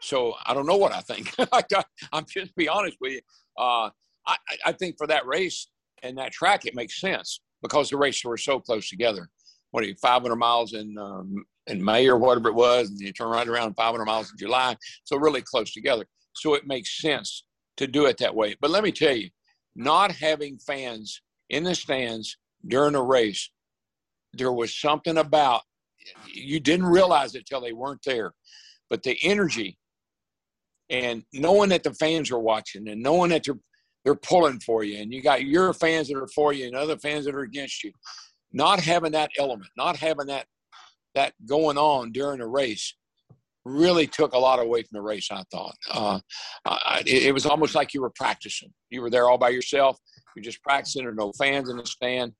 so 0.00 0.34
I 0.46 0.52
don't 0.52 0.66
know 0.66 0.78
what 0.78 0.92
I 0.92 1.00
think. 1.00 1.32
I'm 2.12 2.24
just 2.26 2.48
to 2.48 2.54
be 2.56 2.68
honest 2.68 2.96
with 3.00 3.12
you. 3.12 3.20
Uh, 3.56 3.90
I, 4.26 4.36
I 4.66 4.72
think 4.72 4.98
for 4.98 5.06
that 5.06 5.26
race 5.26 5.68
and 6.02 6.16
that 6.18 6.32
track, 6.32 6.66
it 6.66 6.74
makes 6.74 7.00
sense 7.00 7.40
because 7.62 7.90
the 7.90 7.96
races 7.96 8.24
were 8.24 8.36
so 8.36 8.60
close 8.60 8.88
together. 8.88 9.28
What 9.70 9.84
are 9.84 9.86
you, 9.86 9.94
500 9.94 10.36
miles 10.36 10.72
in 10.72 10.96
um, 10.98 11.44
in 11.66 11.84
May 11.84 12.08
or 12.08 12.16
whatever 12.16 12.48
it 12.48 12.54
was, 12.54 12.90
and 12.90 12.98
you 13.00 13.12
turn 13.12 13.28
right 13.28 13.46
around 13.46 13.74
500 13.74 14.04
miles 14.04 14.30
in 14.30 14.38
July, 14.38 14.76
so 15.04 15.16
really 15.16 15.42
close 15.42 15.72
together. 15.72 16.04
So 16.34 16.54
it 16.54 16.66
makes 16.66 17.00
sense 17.00 17.44
to 17.76 17.86
do 17.86 18.06
it 18.06 18.18
that 18.18 18.34
way. 18.34 18.56
But 18.60 18.70
let 18.70 18.82
me 18.82 18.90
tell 18.90 19.14
you, 19.14 19.30
not 19.76 20.10
having 20.10 20.58
fans 20.58 21.22
in 21.48 21.62
the 21.62 21.74
stands 21.74 22.36
during 22.66 22.94
a 22.94 23.02
race 23.02 23.50
there 24.32 24.52
was 24.52 24.76
something 24.76 25.18
about 25.18 25.62
you 26.32 26.60
didn't 26.60 26.86
realize 26.86 27.34
it 27.34 27.46
till 27.46 27.60
they 27.60 27.72
weren't 27.72 28.02
there, 28.04 28.32
but 28.88 29.02
the 29.02 29.18
energy 29.22 29.78
and 30.88 31.22
knowing 31.32 31.68
that 31.70 31.82
the 31.82 31.94
fans 31.94 32.30
are 32.30 32.38
watching 32.38 32.88
and 32.88 33.02
knowing 33.02 33.30
that 33.30 33.44
they're 33.44 33.58
they're 34.04 34.14
pulling 34.14 34.60
for 34.60 34.82
you 34.82 34.98
and 34.98 35.12
you 35.12 35.22
got 35.22 35.44
your 35.44 35.72
fans 35.72 36.08
that 36.08 36.16
are 36.16 36.28
for 36.28 36.52
you 36.52 36.66
and 36.66 36.74
other 36.74 36.96
fans 36.98 37.24
that 37.24 37.34
are 37.34 37.40
against 37.40 37.84
you. 37.84 37.92
Not 38.52 38.80
having 38.80 39.12
that 39.12 39.30
element 39.38 39.70
not 39.76 39.96
having 39.96 40.26
that 40.26 40.46
that 41.14 41.34
going 41.46 41.78
on 41.78 42.12
during 42.12 42.40
a 42.40 42.46
race 42.46 42.94
really 43.64 44.06
took 44.06 44.32
a 44.32 44.38
lot 44.38 44.58
away 44.58 44.82
from 44.82 44.96
the 44.96 45.02
race 45.02 45.28
i 45.30 45.42
thought. 45.52 45.76
Uh, 45.90 46.18
I, 46.64 47.02
it, 47.06 47.24
it 47.24 47.34
was 47.34 47.46
almost 47.46 47.74
like 47.74 47.92
you 47.92 48.00
were 48.00 48.10
practicing. 48.10 48.72
You 48.88 49.02
were 49.02 49.10
there 49.10 49.28
all 49.28 49.38
by 49.38 49.50
yourself. 49.50 49.98
You're 50.34 50.42
just 50.42 50.62
practicing. 50.62 51.04
There 51.04 51.12
no 51.12 51.32
fans 51.32 51.68
in 51.68 51.76
the 51.76 51.86
stand. 51.86 52.32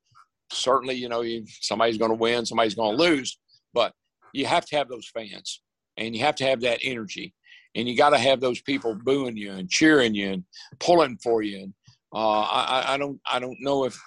Certainly, 0.52 0.94
you 0.94 1.08
know, 1.08 1.20
you, 1.20 1.44
somebody's 1.60 1.98
going 1.98 2.10
to 2.10 2.16
win, 2.16 2.44
somebody's 2.44 2.74
going 2.74 2.96
to 2.96 3.02
lose, 3.02 3.38
but 3.72 3.92
you 4.32 4.46
have 4.46 4.64
to 4.66 4.76
have 4.76 4.88
those 4.88 5.08
fans 5.08 5.62
and 5.96 6.16
you 6.16 6.22
have 6.24 6.34
to 6.36 6.44
have 6.44 6.60
that 6.62 6.80
energy 6.82 7.34
and 7.74 7.88
you 7.88 7.96
got 7.96 8.10
to 8.10 8.18
have 8.18 8.40
those 8.40 8.60
people 8.60 8.94
booing 8.94 9.36
you 9.36 9.52
and 9.52 9.68
cheering 9.68 10.14
you 10.14 10.32
and 10.32 10.44
pulling 10.78 11.16
for 11.22 11.42
you. 11.42 11.62
And 11.64 11.74
uh, 12.14 12.40
I, 12.40 12.94
I 12.94 12.96
don't, 12.96 13.20
I 13.30 13.38
don't 13.38 13.58
know 13.60 13.84
if 13.84 13.98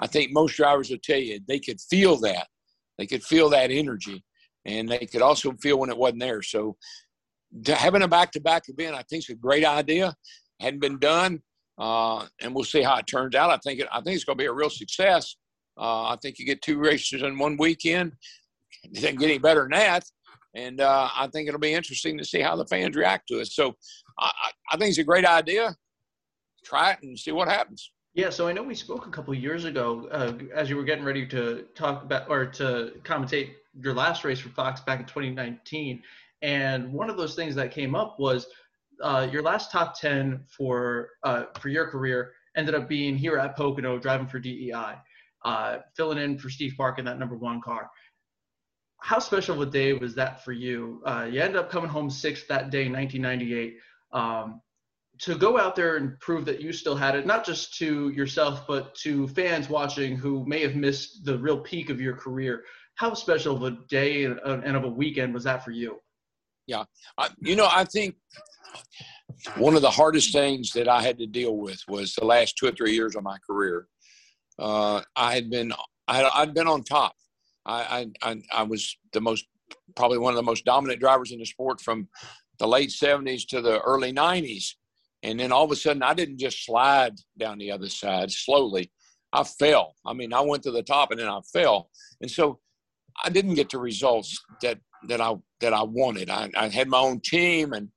I 0.00 0.06
think 0.06 0.32
most 0.32 0.56
drivers 0.56 0.90
will 0.90 0.98
tell 1.02 1.18
you 1.18 1.40
they 1.46 1.58
could 1.58 1.80
feel 1.80 2.16
that, 2.18 2.46
they 2.98 3.06
could 3.06 3.22
feel 3.22 3.48
that 3.50 3.70
energy, 3.70 4.24
and 4.64 4.88
they 4.88 5.06
could 5.06 5.22
also 5.22 5.52
feel 5.60 5.78
when 5.78 5.90
it 5.90 5.96
wasn't 5.96 6.20
there. 6.20 6.42
So 6.42 6.76
having 7.66 8.02
a 8.02 8.08
back-to-back 8.08 8.64
event, 8.68 8.94
I 8.94 9.02
think, 9.02 9.24
is 9.24 9.30
a 9.30 9.34
great 9.34 9.64
idea. 9.64 10.14
Hadn't 10.60 10.80
been 10.80 10.98
done, 10.98 11.42
uh, 11.78 12.26
and 12.40 12.54
we'll 12.54 12.64
see 12.64 12.82
how 12.82 12.96
it 12.98 13.06
turns 13.06 13.34
out. 13.34 13.50
I 13.50 13.56
think 13.56 13.80
it, 13.80 13.88
I 13.90 14.00
think 14.00 14.14
it's 14.14 14.24
going 14.24 14.38
to 14.38 14.42
be 14.42 14.46
a 14.46 14.52
real 14.52 14.70
success. 14.70 15.36
Uh, 15.78 16.04
I 16.04 16.16
think 16.20 16.38
you 16.38 16.44
get 16.44 16.62
two 16.62 16.78
races 16.78 17.22
in 17.22 17.38
one 17.38 17.56
weekend. 17.56 18.12
It 18.84 18.94
doesn't 18.94 19.18
get 19.18 19.30
any 19.30 19.38
better 19.38 19.62
than 19.62 19.70
that. 19.70 20.04
And 20.54 20.80
uh, 20.80 21.08
I 21.16 21.28
think 21.28 21.48
it'll 21.48 21.60
be 21.60 21.74
interesting 21.74 22.18
to 22.18 22.24
see 22.24 22.40
how 22.40 22.56
the 22.56 22.66
fans 22.66 22.96
react 22.96 23.28
to 23.28 23.40
it. 23.40 23.46
So 23.46 23.76
I, 24.18 24.30
I 24.72 24.76
think 24.76 24.90
it's 24.90 24.98
a 24.98 25.04
great 25.04 25.24
idea. 25.24 25.76
Try 26.64 26.92
it 26.92 26.98
and 27.02 27.18
see 27.18 27.32
what 27.32 27.48
happens. 27.48 27.92
Yeah, 28.14 28.30
so 28.30 28.48
I 28.48 28.52
know 28.52 28.64
we 28.64 28.74
spoke 28.74 29.06
a 29.06 29.10
couple 29.10 29.32
years 29.34 29.64
ago 29.64 30.08
uh, 30.10 30.32
as 30.52 30.68
you 30.68 30.76
were 30.76 30.82
getting 30.82 31.04
ready 31.04 31.24
to 31.28 31.66
talk 31.76 32.02
about 32.02 32.28
or 32.28 32.44
to 32.46 32.92
commentate 33.04 33.50
your 33.80 33.94
last 33.94 34.24
race 34.24 34.40
for 34.40 34.48
Fox 34.48 34.80
back 34.80 34.98
in 34.98 35.06
2019, 35.06 36.02
and 36.42 36.92
one 36.92 37.08
of 37.08 37.16
those 37.16 37.36
things 37.36 37.54
that 37.54 37.70
came 37.70 37.94
up 37.94 38.18
was 38.18 38.48
uh, 39.00 39.28
your 39.30 39.42
last 39.42 39.70
top 39.70 39.98
10 39.98 40.44
for 40.48 41.10
uh, 41.22 41.44
for 41.60 41.68
your 41.68 41.86
career 41.86 42.32
ended 42.56 42.74
up 42.74 42.88
being 42.88 43.16
here 43.16 43.38
at 43.38 43.56
Pocono 43.56 43.96
driving 43.96 44.26
for 44.26 44.40
DEI, 44.40 44.96
uh, 45.44 45.78
filling 45.96 46.18
in 46.18 46.36
for 46.36 46.50
Steve 46.50 46.74
Park 46.76 46.98
in 46.98 47.04
that 47.04 47.18
number 47.18 47.36
one 47.36 47.60
car. 47.60 47.88
How 49.02 49.18
special 49.18 49.60
of 49.60 49.68
a 49.68 49.70
day 49.70 49.92
was 49.92 50.14
that 50.14 50.44
for 50.44 50.52
you? 50.52 51.02
Uh, 51.06 51.26
you 51.30 51.40
ended 51.40 51.56
up 51.56 51.70
coming 51.70 51.90
home 51.90 52.10
sixth 52.10 52.46
that 52.48 52.70
day 52.70 52.86
in 52.86 52.92
1998. 52.92 53.76
Um, 54.12 54.60
to 55.20 55.34
go 55.34 55.58
out 55.58 55.76
there 55.76 55.96
and 55.96 56.18
prove 56.20 56.46
that 56.46 56.60
you 56.60 56.72
still 56.72 56.96
had 56.96 57.14
it, 57.14 57.26
not 57.26 57.44
just 57.44 57.76
to 57.76 58.08
yourself, 58.10 58.66
but 58.66 58.94
to 58.94 59.28
fans 59.28 59.68
watching 59.68 60.16
who 60.16 60.46
may 60.46 60.62
have 60.62 60.74
missed 60.74 61.24
the 61.24 61.38
real 61.38 61.60
peak 61.60 61.90
of 61.90 62.00
your 62.00 62.16
career. 62.16 62.64
How 62.94 63.12
special 63.14 63.56
of 63.56 63.62
a 63.62 63.78
day 63.88 64.24
and 64.24 64.40
of 64.40 64.84
a 64.84 64.88
weekend 64.88 65.34
was 65.34 65.44
that 65.44 65.64
for 65.64 65.72
you? 65.72 66.00
Yeah, 66.66 66.84
I, 67.18 67.28
you 67.40 67.56
know, 67.56 67.68
I 67.70 67.84
think 67.84 68.16
one 69.56 69.74
of 69.74 69.82
the 69.82 69.90
hardest 69.90 70.32
things 70.32 70.72
that 70.72 70.88
I 70.88 71.02
had 71.02 71.18
to 71.18 71.26
deal 71.26 71.56
with 71.56 71.80
was 71.88 72.14
the 72.14 72.24
last 72.24 72.56
two 72.56 72.66
or 72.66 72.72
three 72.72 72.92
years 72.92 73.16
of 73.16 73.22
my 73.22 73.38
career. 73.46 73.88
Uh, 74.58 75.02
I 75.16 75.34
had 75.34 75.50
been 75.50 75.72
I 76.06 76.28
had 76.34 76.54
been 76.54 76.66
on 76.66 76.82
top. 76.82 77.14
I, 77.66 78.06
I 78.22 78.42
I 78.52 78.62
was 78.62 78.96
the 79.12 79.20
most 79.20 79.46
probably 79.96 80.18
one 80.18 80.32
of 80.32 80.36
the 80.36 80.42
most 80.42 80.64
dominant 80.64 81.00
drivers 81.00 81.32
in 81.32 81.38
the 81.38 81.46
sport 81.46 81.80
from 81.80 82.08
the 82.58 82.66
late 82.66 82.90
70s 82.90 83.46
to 83.48 83.60
the 83.60 83.80
early 83.80 84.12
90s 84.12 84.74
and 85.22 85.38
then 85.38 85.52
all 85.52 85.64
of 85.64 85.70
a 85.70 85.76
sudden, 85.76 86.02
I 86.02 86.14
didn't 86.14 86.38
just 86.38 86.64
slide 86.64 87.14
down 87.38 87.58
the 87.58 87.70
other 87.70 87.88
side 87.88 88.30
slowly. 88.30 88.90
I 89.32 89.44
fell. 89.44 89.94
I 90.06 90.12
mean, 90.14 90.32
I 90.32 90.40
went 90.40 90.62
to 90.64 90.70
the 90.70 90.82
top 90.82 91.10
and 91.10 91.20
then 91.20 91.28
I 91.28 91.40
fell. 91.52 91.90
And 92.20 92.30
so 92.30 92.58
I 93.22 93.28
didn't 93.28 93.54
get 93.54 93.70
the 93.70 93.78
results 93.78 94.38
that, 94.62 94.78
that 95.08 95.20
I, 95.20 95.34
that 95.60 95.72
I 95.74 95.82
wanted. 95.82 96.30
I, 96.30 96.50
I 96.56 96.68
had 96.68 96.88
my 96.88 96.98
own 96.98 97.20
team 97.20 97.74
and 97.74 97.88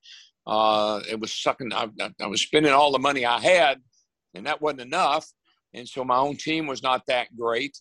uh, 0.46 1.00
it 1.10 1.20
was 1.20 1.32
sucking. 1.32 1.72
I, 1.74 1.88
I 2.22 2.28
was 2.28 2.42
spending 2.42 2.74
all 2.74 2.92
the 2.92 3.00
money 3.00 3.26
I 3.26 3.40
had 3.40 3.80
and 4.36 4.46
that 4.46 4.62
wasn't 4.62 4.82
enough. 4.82 5.26
And 5.74 5.88
so 5.88 6.04
my 6.04 6.18
own 6.18 6.36
team 6.36 6.68
was 6.68 6.84
not 6.84 7.06
that 7.08 7.36
great. 7.36 7.78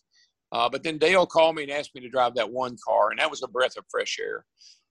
Uh, 0.53 0.69
but 0.69 0.83
then 0.83 0.99
Dale 0.99 1.25
called 1.25 1.55
me 1.55 1.63
and 1.63 1.71
asked 1.71 1.95
me 1.95 2.01
to 2.01 2.09
drive 2.09 2.35
that 2.35 2.51
one 2.51 2.77
car, 2.87 3.09
and 3.09 3.19
that 3.19 3.29
was 3.29 3.41
a 3.41 3.47
breath 3.47 3.75
of 3.75 3.85
fresh 3.89 4.19
air. 4.21 4.45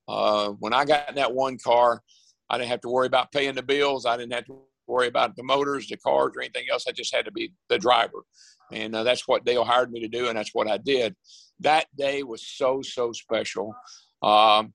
Uh, 0.08 0.50
when 0.58 0.72
I 0.72 0.84
got 0.84 1.08
in 1.08 1.14
that 1.14 1.32
one 1.32 1.56
car, 1.56 2.02
I 2.50 2.58
didn't 2.58 2.70
have 2.70 2.80
to 2.80 2.88
worry 2.88 3.06
about 3.06 3.30
paying 3.30 3.54
the 3.54 3.62
bills. 3.62 4.04
I 4.04 4.16
didn't 4.16 4.32
have 4.32 4.46
to 4.46 4.58
worry 4.88 5.06
about 5.06 5.36
the 5.36 5.44
motors, 5.44 5.86
the 5.86 5.96
cars, 5.96 6.32
or 6.36 6.42
anything 6.42 6.66
else. 6.70 6.86
I 6.88 6.92
just 6.92 7.14
had 7.14 7.24
to 7.26 7.30
be 7.30 7.54
the 7.68 7.78
driver. 7.78 8.24
And 8.72 8.94
uh, 8.94 9.04
that's 9.04 9.28
what 9.28 9.44
Dale 9.44 9.64
hired 9.64 9.92
me 9.92 10.00
to 10.00 10.08
do, 10.08 10.28
and 10.28 10.36
that's 10.36 10.52
what 10.52 10.68
I 10.68 10.78
did. 10.78 11.14
That 11.60 11.86
day 11.96 12.24
was 12.24 12.44
so, 12.44 12.82
so 12.82 13.12
special. 13.12 13.72
Um, 14.20 14.72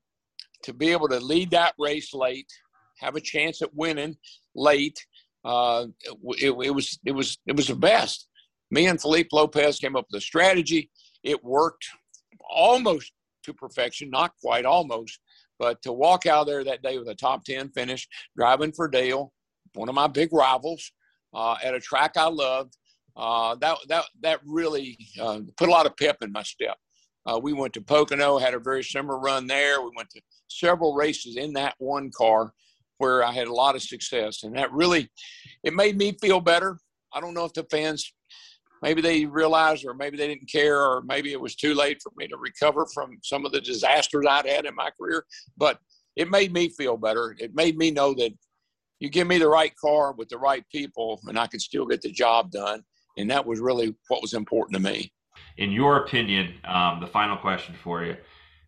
to 0.62 0.72
be 0.72 0.88
able 0.88 1.08
to 1.08 1.20
lead 1.20 1.50
that 1.50 1.74
race 1.78 2.14
late, 2.14 2.50
have 2.98 3.14
a 3.14 3.20
chance 3.20 3.60
at 3.60 3.74
winning 3.74 4.16
late, 4.54 4.98
uh, 5.44 5.86
it, 6.38 6.50
it, 6.50 6.74
was 6.74 6.98
it 7.04 7.12
was 7.12 7.38
it 7.46 7.56
was 7.56 7.68
the 7.68 7.76
best. 7.76 8.27
Me 8.70 8.86
and 8.86 9.00
Philippe 9.00 9.28
Lopez 9.32 9.78
came 9.78 9.96
up 9.96 10.06
with 10.10 10.18
a 10.18 10.24
strategy. 10.24 10.90
It 11.22 11.42
worked 11.42 11.86
almost 12.48 13.12
to 13.44 13.54
perfection, 13.54 14.10
not 14.10 14.32
quite, 14.42 14.64
almost. 14.64 15.18
But 15.58 15.82
to 15.82 15.92
walk 15.92 16.26
out 16.26 16.46
there 16.46 16.62
that 16.64 16.82
day 16.82 16.98
with 16.98 17.08
a 17.08 17.14
top 17.14 17.44
10 17.44 17.70
finish, 17.70 18.06
driving 18.36 18.72
for 18.72 18.88
Dale, 18.88 19.32
one 19.74 19.88
of 19.88 19.94
my 19.94 20.06
big 20.06 20.32
rivals, 20.32 20.92
uh, 21.34 21.56
at 21.62 21.74
a 21.74 21.80
track 21.80 22.12
I 22.16 22.28
loved, 22.28 22.76
uh, 23.16 23.56
that, 23.56 23.78
that, 23.88 24.04
that 24.22 24.40
really 24.44 24.96
uh, 25.20 25.40
put 25.56 25.68
a 25.68 25.72
lot 25.72 25.86
of 25.86 25.96
pep 25.96 26.18
in 26.22 26.30
my 26.30 26.42
step. 26.42 26.76
Uh, 27.26 27.38
we 27.38 27.52
went 27.52 27.74
to 27.74 27.80
Pocono, 27.80 28.38
had 28.38 28.54
a 28.54 28.58
very 28.58 28.84
similar 28.84 29.18
run 29.18 29.46
there. 29.46 29.82
We 29.82 29.90
went 29.96 30.08
to 30.10 30.20
several 30.46 30.94
races 30.94 31.36
in 31.36 31.52
that 31.54 31.74
one 31.78 32.10
car 32.16 32.52
where 32.98 33.24
I 33.24 33.32
had 33.32 33.48
a 33.48 33.54
lot 33.54 33.74
of 33.74 33.82
success. 33.82 34.44
And 34.44 34.56
that 34.56 34.72
really, 34.72 35.10
it 35.62 35.74
made 35.74 35.96
me 35.96 36.16
feel 36.20 36.40
better. 36.40 36.78
I 37.12 37.20
don't 37.20 37.34
know 37.34 37.44
if 37.44 37.52
the 37.52 37.66
fans 37.70 38.12
maybe 38.82 39.00
they 39.00 39.26
realized 39.26 39.84
or 39.86 39.94
maybe 39.94 40.16
they 40.16 40.28
didn't 40.28 40.50
care 40.50 40.80
or 40.80 41.02
maybe 41.02 41.32
it 41.32 41.40
was 41.40 41.54
too 41.54 41.74
late 41.74 42.00
for 42.02 42.12
me 42.16 42.26
to 42.28 42.36
recover 42.36 42.86
from 42.92 43.18
some 43.22 43.44
of 43.44 43.52
the 43.52 43.60
disasters 43.60 44.26
I'd 44.28 44.46
had 44.46 44.66
in 44.66 44.74
my 44.74 44.90
career. 44.98 45.24
But 45.56 45.78
it 46.16 46.30
made 46.30 46.52
me 46.52 46.68
feel 46.68 46.96
better. 46.96 47.36
It 47.38 47.54
made 47.54 47.76
me 47.76 47.90
know 47.90 48.14
that 48.14 48.32
you 49.00 49.08
give 49.08 49.26
me 49.26 49.38
the 49.38 49.48
right 49.48 49.72
car 49.76 50.12
with 50.12 50.28
the 50.28 50.38
right 50.38 50.64
people 50.70 51.20
and 51.26 51.38
I 51.38 51.46
could 51.46 51.60
still 51.60 51.86
get 51.86 52.02
the 52.02 52.10
job 52.10 52.50
done. 52.50 52.82
And 53.16 53.30
that 53.30 53.46
was 53.46 53.60
really 53.60 53.94
what 54.08 54.22
was 54.22 54.34
important 54.34 54.76
to 54.76 54.82
me. 54.82 55.12
In 55.56 55.70
your 55.70 55.98
opinion, 55.98 56.54
um, 56.64 57.00
the 57.00 57.06
final 57.06 57.36
question 57.36 57.74
for 57.82 58.04
you. 58.04 58.16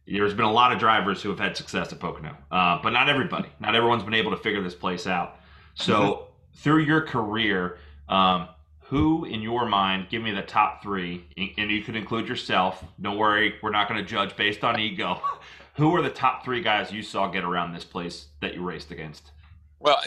There's 0.07 0.35
been 0.35 0.45
a 0.45 0.53
lot 0.53 0.73
of 0.73 0.79
drivers 0.79 1.23
who 1.23 1.29
have 1.29 1.39
had 1.39 1.57
success 1.57 1.93
at 1.93 2.01
Pocono, 2.01 2.37
uh, 2.51 2.81
but 2.83 2.91
not 2.91 3.09
everybody. 3.09 3.49
Not 3.61 3.77
everyone's 3.77 4.03
been 4.03 4.15
able 4.15 4.33
to 4.33 4.37
figure 4.37 4.61
this 4.61 4.75
place 4.75 5.07
out. 5.07 5.37
So, 5.75 5.93
mm-hmm. 5.93 6.59
through 6.59 6.81
your 6.81 7.03
career, 7.03 7.79
um, 8.09 8.49
who 8.91 9.25
in 9.25 9.41
your 9.41 9.67
mind 9.67 10.09
give 10.11 10.21
me 10.21 10.33
the 10.33 10.43
top 10.43 10.83
three 10.83 11.25
and 11.37 11.71
you 11.71 11.81
could 11.81 11.95
include 11.95 12.27
yourself. 12.27 12.85
Don't 13.01 13.17
worry 13.17 13.55
we're 13.63 13.71
not 13.71 13.89
going 13.89 14.01
to 14.01 14.07
judge 14.07 14.35
based 14.37 14.65
on 14.65 14.81
ego. 14.81 15.23
Who 15.75 15.95
are 15.95 16.03
the 16.03 16.11
top 16.11 16.45
three 16.45 16.61
guys 16.61 16.93
you 16.93 17.01
saw 17.01 17.29
get 17.29 17.45
around 17.45 17.73
this 17.73 17.85
place 17.85 18.27
that 18.43 18.55
you 18.55 18.63
raced 18.63 18.91
against? 18.91 19.31
Well 19.79 20.03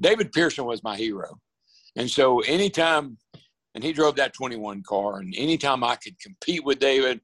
david 0.00 0.32
pearson 0.32 0.64
was 0.64 0.82
my 0.82 0.96
hero. 0.96 1.38
And 1.94 2.10
so 2.10 2.40
anytime 2.40 3.16
and 3.76 3.84
he 3.84 3.92
drove 3.92 4.16
that 4.16 4.34
21 4.34 4.82
car 4.82 5.20
and 5.20 5.32
anytime 5.36 5.84
i 5.84 5.94
could 5.94 6.18
compete 6.18 6.64
with 6.64 6.80
david 6.80 7.20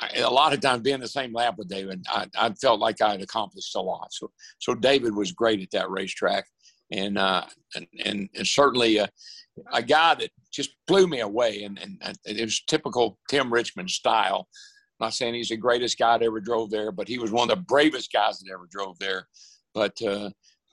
I, 0.00 0.18
a 0.18 0.30
lot 0.30 0.52
of 0.52 0.60
times 0.60 0.82
being 0.82 1.00
the 1.00 1.08
same 1.08 1.32
lap 1.32 1.54
with 1.56 1.68
david 1.68 2.04
I, 2.08 2.26
I 2.38 2.50
felt 2.52 2.80
like 2.80 3.00
i 3.00 3.12
had 3.12 3.22
accomplished 3.22 3.74
a 3.76 3.80
lot. 3.80 4.12
So 4.12 4.30
so 4.58 4.74
david 4.74 5.14
was 5.14 5.32
great 5.32 5.62
at 5.62 5.70
that 5.70 5.88
racetrack 5.88 6.44
and 6.90 7.18
uh, 7.18 7.44
and, 7.74 7.86
and, 8.04 8.46
certainly 8.46 9.00
uh, 9.00 9.06
a 9.72 9.82
guy 9.82 10.14
that 10.14 10.30
just 10.52 10.76
blew 10.86 11.06
me 11.06 11.20
away, 11.20 11.64
and, 11.64 11.78
and, 11.80 12.18
it 12.24 12.44
was 12.44 12.62
typical 12.66 13.18
Tim 13.28 13.52
Richmond 13.52 13.90
style. 13.90 14.48
I'm 15.00 15.06
not 15.06 15.14
saying 15.14 15.34
he's 15.34 15.48
the 15.48 15.56
greatest 15.56 15.98
guy 15.98 16.18
that 16.18 16.24
ever 16.24 16.40
drove 16.40 16.70
there, 16.70 16.92
but 16.92 17.08
he 17.08 17.18
was 17.18 17.32
one 17.32 17.50
of 17.50 17.56
the 17.56 17.64
bravest 17.64 18.12
guys 18.12 18.38
that 18.38 18.52
ever 18.52 18.68
drove 18.70 18.98
there. 18.98 19.26
But 19.74 20.00
uh, 20.02 20.30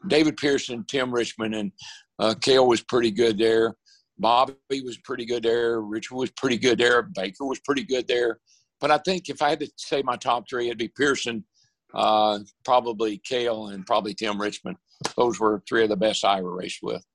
David 0.08 0.38
Pearson, 0.38 0.86
Tim 0.88 1.12
Richmond, 1.12 1.56
and 1.56 1.72
uh, 2.20 2.36
Cale 2.40 2.68
was 2.68 2.82
pretty 2.82 3.12
good 3.12 3.38
there. 3.38 3.76
Bobby 4.20 4.56
was 4.84 4.98
pretty 4.98 5.26
good 5.26 5.44
there. 5.44 5.82
Richard 5.82 6.16
was 6.16 6.30
pretty 6.32 6.58
good 6.58 6.78
there. 6.78 7.02
Baker 7.02 7.46
was 7.46 7.60
pretty 7.62 7.84
good 7.84 8.08
there. 8.08 8.40
But 8.80 8.92
I 8.92 9.00
think 9.00 9.30
if 9.30 9.42
I 9.42 9.50
had 9.50 9.60
to 9.62 9.72
say 9.78 10.04
my 10.04 10.16
top 10.16 10.48
three, 10.48 10.68
it'd 10.68 10.78
be 10.78 10.88
Pearson, 10.90 11.44
uh, 11.96 12.40
probably 12.64 13.20
Cale, 13.26 13.68
and 13.68 13.86
probably 13.86 14.14
Tim 14.14 14.40
Richmond. 14.40 14.78
Those 15.18 15.40
were 15.40 15.62
three 15.68 15.84
of 15.84 15.90
the 15.90 15.98
best 15.98 16.26
I 16.26 16.40
ever 16.40 16.52
raced 16.52 16.82
with. 16.82 17.06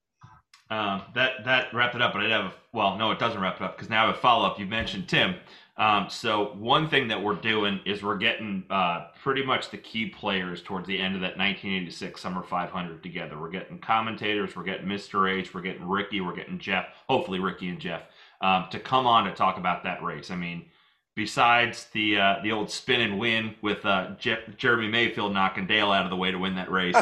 Um, 0.69 1.03
that 1.15 1.45
that 1.45 1.73
wrapped 1.73 1.95
it 1.95 2.03
up, 2.03 2.13
but 2.13 2.25
I 2.25 2.29
have 2.29 2.47
a, 2.47 2.55
well, 2.73 2.97
no, 2.97 3.13
it 3.13 3.21
doesn't 3.21 3.41
wrap 3.41 3.57
it 3.57 3.63
up 3.63 3.77
because 3.77 3.89
now 3.89 4.05
I 4.05 4.07
have 4.07 4.17
a 4.17 4.19
follow 4.19 4.47
up. 4.47 4.59
You 4.59 4.67
mentioned 4.67 5.09
Tim. 5.09 5.37
Um, 5.77 6.07
so 6.09 6.55
one 6.55 6.89
thing 6.89 7.07
that 7.09 7.23
we're 7.23 7.35
doing 7.35 7.81
is 7.85 8.03
we're 8.03 8.17
getting 8.17 8.65
uh, 8.71 9.09
pretty 9.23 9.45
much 9.45 9.71
the 9.71 9.77
key 9.77 10.07
players 10.09 10.63
towards 10.63 10.89
the 10.89 10.99
end 10.99 11.15
of 11.15 11.21
that 11.21 11.37
1986 11.37 12.19
Summer 12.19 12.43
500 12.43 13.03
together. 13.03 13.39
We're 13.39 13.51
getting 13.51 13.79
commentators, 13.79 14.57
we're 14.57 14.65
getting 14.65 14.87
Mr. 14.87 15.31
H, 15.31 15.53
we're 15.53 15.61
getting 15.61 15.87
Ricky, 15.87 16.23
we're 16.23 16.35
getting 16.35 16.59
Jeff. 16.59 16.87
Hopefully, 17.09 17.41
Ricky 17.41 17.69
and 17.69 17.79
Jeff 17.79 18.03
um, 18.41 18.67
to 18.71 18.81
come 18.81 19.07
on 19.07 19.25
to 19.25 19.33
talk 19.33 19.59
about 19.59 19.83
that 19.85 20.03
race. 20.03 20.31
I 20.31 20.37
mean, 20.37 20.67
besides 21.15 21.87
the 21.93 22.19
uh, 22.19 22.37
the 22.43 22.53
old 22.53 22.71
spin 22.71 23.01
and 23.01 23.19
win 23.19 23.55
with 23.63 23.85
uh, 23.85 24.11
Je- 24.19 24.45
Jeremy 24.57 24.89
Mayfield 24.89 25.33
knocking 25.33 25.67
Dale 25.67 25.93
out 25.93 26.05
of 26.05 26.11
the 26.11 26.17
way 26.17 26.31
to 26.31 26.39
win 26.39 26.55
that 26.57 26.71
race. 26.71 26.97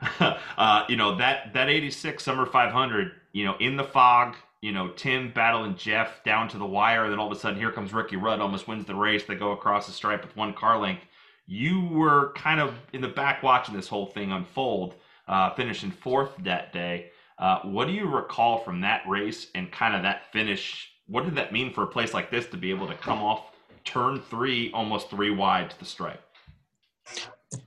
uh, 0.58 0.84
you 0.88 0.96
know 0.96 1.16
that 1.16 1.52
that 1.54 1.68
86 1.68 2.22
summer 2.22 2.46
500 2.46 3.12
you 3.32 3.44
know 3.44 3.56
in 3.58 3.76
the 3.76 3.84
fog 3.84 4.36
you 4.60 4.72
know 4.72 4.88
tim 4.90 5.32
battling 5.32 5.76
jeff 5.76 6.22
down 6.24 6.48
to 6.48 6.58
the 6.58 6.66
wire 6.66 7.04
and 7.04 7.12
then 7.12 7.18
all 7.18 7.30
of 7.30 7.36
a 7.36 7.40
sudden 7.40 7.58
here 7.58 7.72
comes 7.72 7.92
ricky 7.92 8.16
rudd 8.16 8.40
almost 8.40 8.68
wins 8.68 8.84
the 8.84 8.94
race. 8.94 9.24
They 9.24 9.34
go 9.34 9.52
across 9.52 9.86
the 9.86 9.92
stripe 9.92 10.22
with 10.22 10.36
one 10.36 10.54
car 10.54 10.78
length. 10.78 11.02
You 11.46 11.86
were 11.86 12.32
kind 12.34 12.60
of 12.60 12.74
in 12.92 13.00
the 13.00 13.08
back 13.08 13.42
watching 13.42 13.74
this 13.74 13.88
whole 13.88 14.06
thing 14.06 14.32
unfold 14.32 14.94
uh, 15.28 15.54
finishing 15.54 15.90
fourth 15.90 16.30
that 16.44 16.72
day. 16.72 17.10
Uh, 17.38 17.60
what 17.60 17.86
do 17.86 17.92
you 17.92 18.06
recall 18.06 18.58
from 18.58 18.80
that 18.80 19.02
race 19.06 19.48
and 19.54 19.70
kind 19.70 19.94
of 19.94 20.02
that 20.02 20.32
finish? 20.32 20.90
What 21.06 21.24
did 21.24 21.36
that 21.36 21.52
mean 21.52 21.72
for 21.72 21.84
a 21.84 21.86
place 21.86 22.12
like 22.12 22.30
this 22.30 22.46
to 22.46 22.56
be 22.56 22.70
able 22.70 22.88
to 22.88 22.94
come 22.94 23.22
off 23.22 23.52
turn 23.84 24.20
three 24.28 24.70
almost 24.72 25.08
three 25.08 25.30
wide 25.30 25.70
to 25.70 25.78
the 25.78 25.84
stripe? 25.84 26.22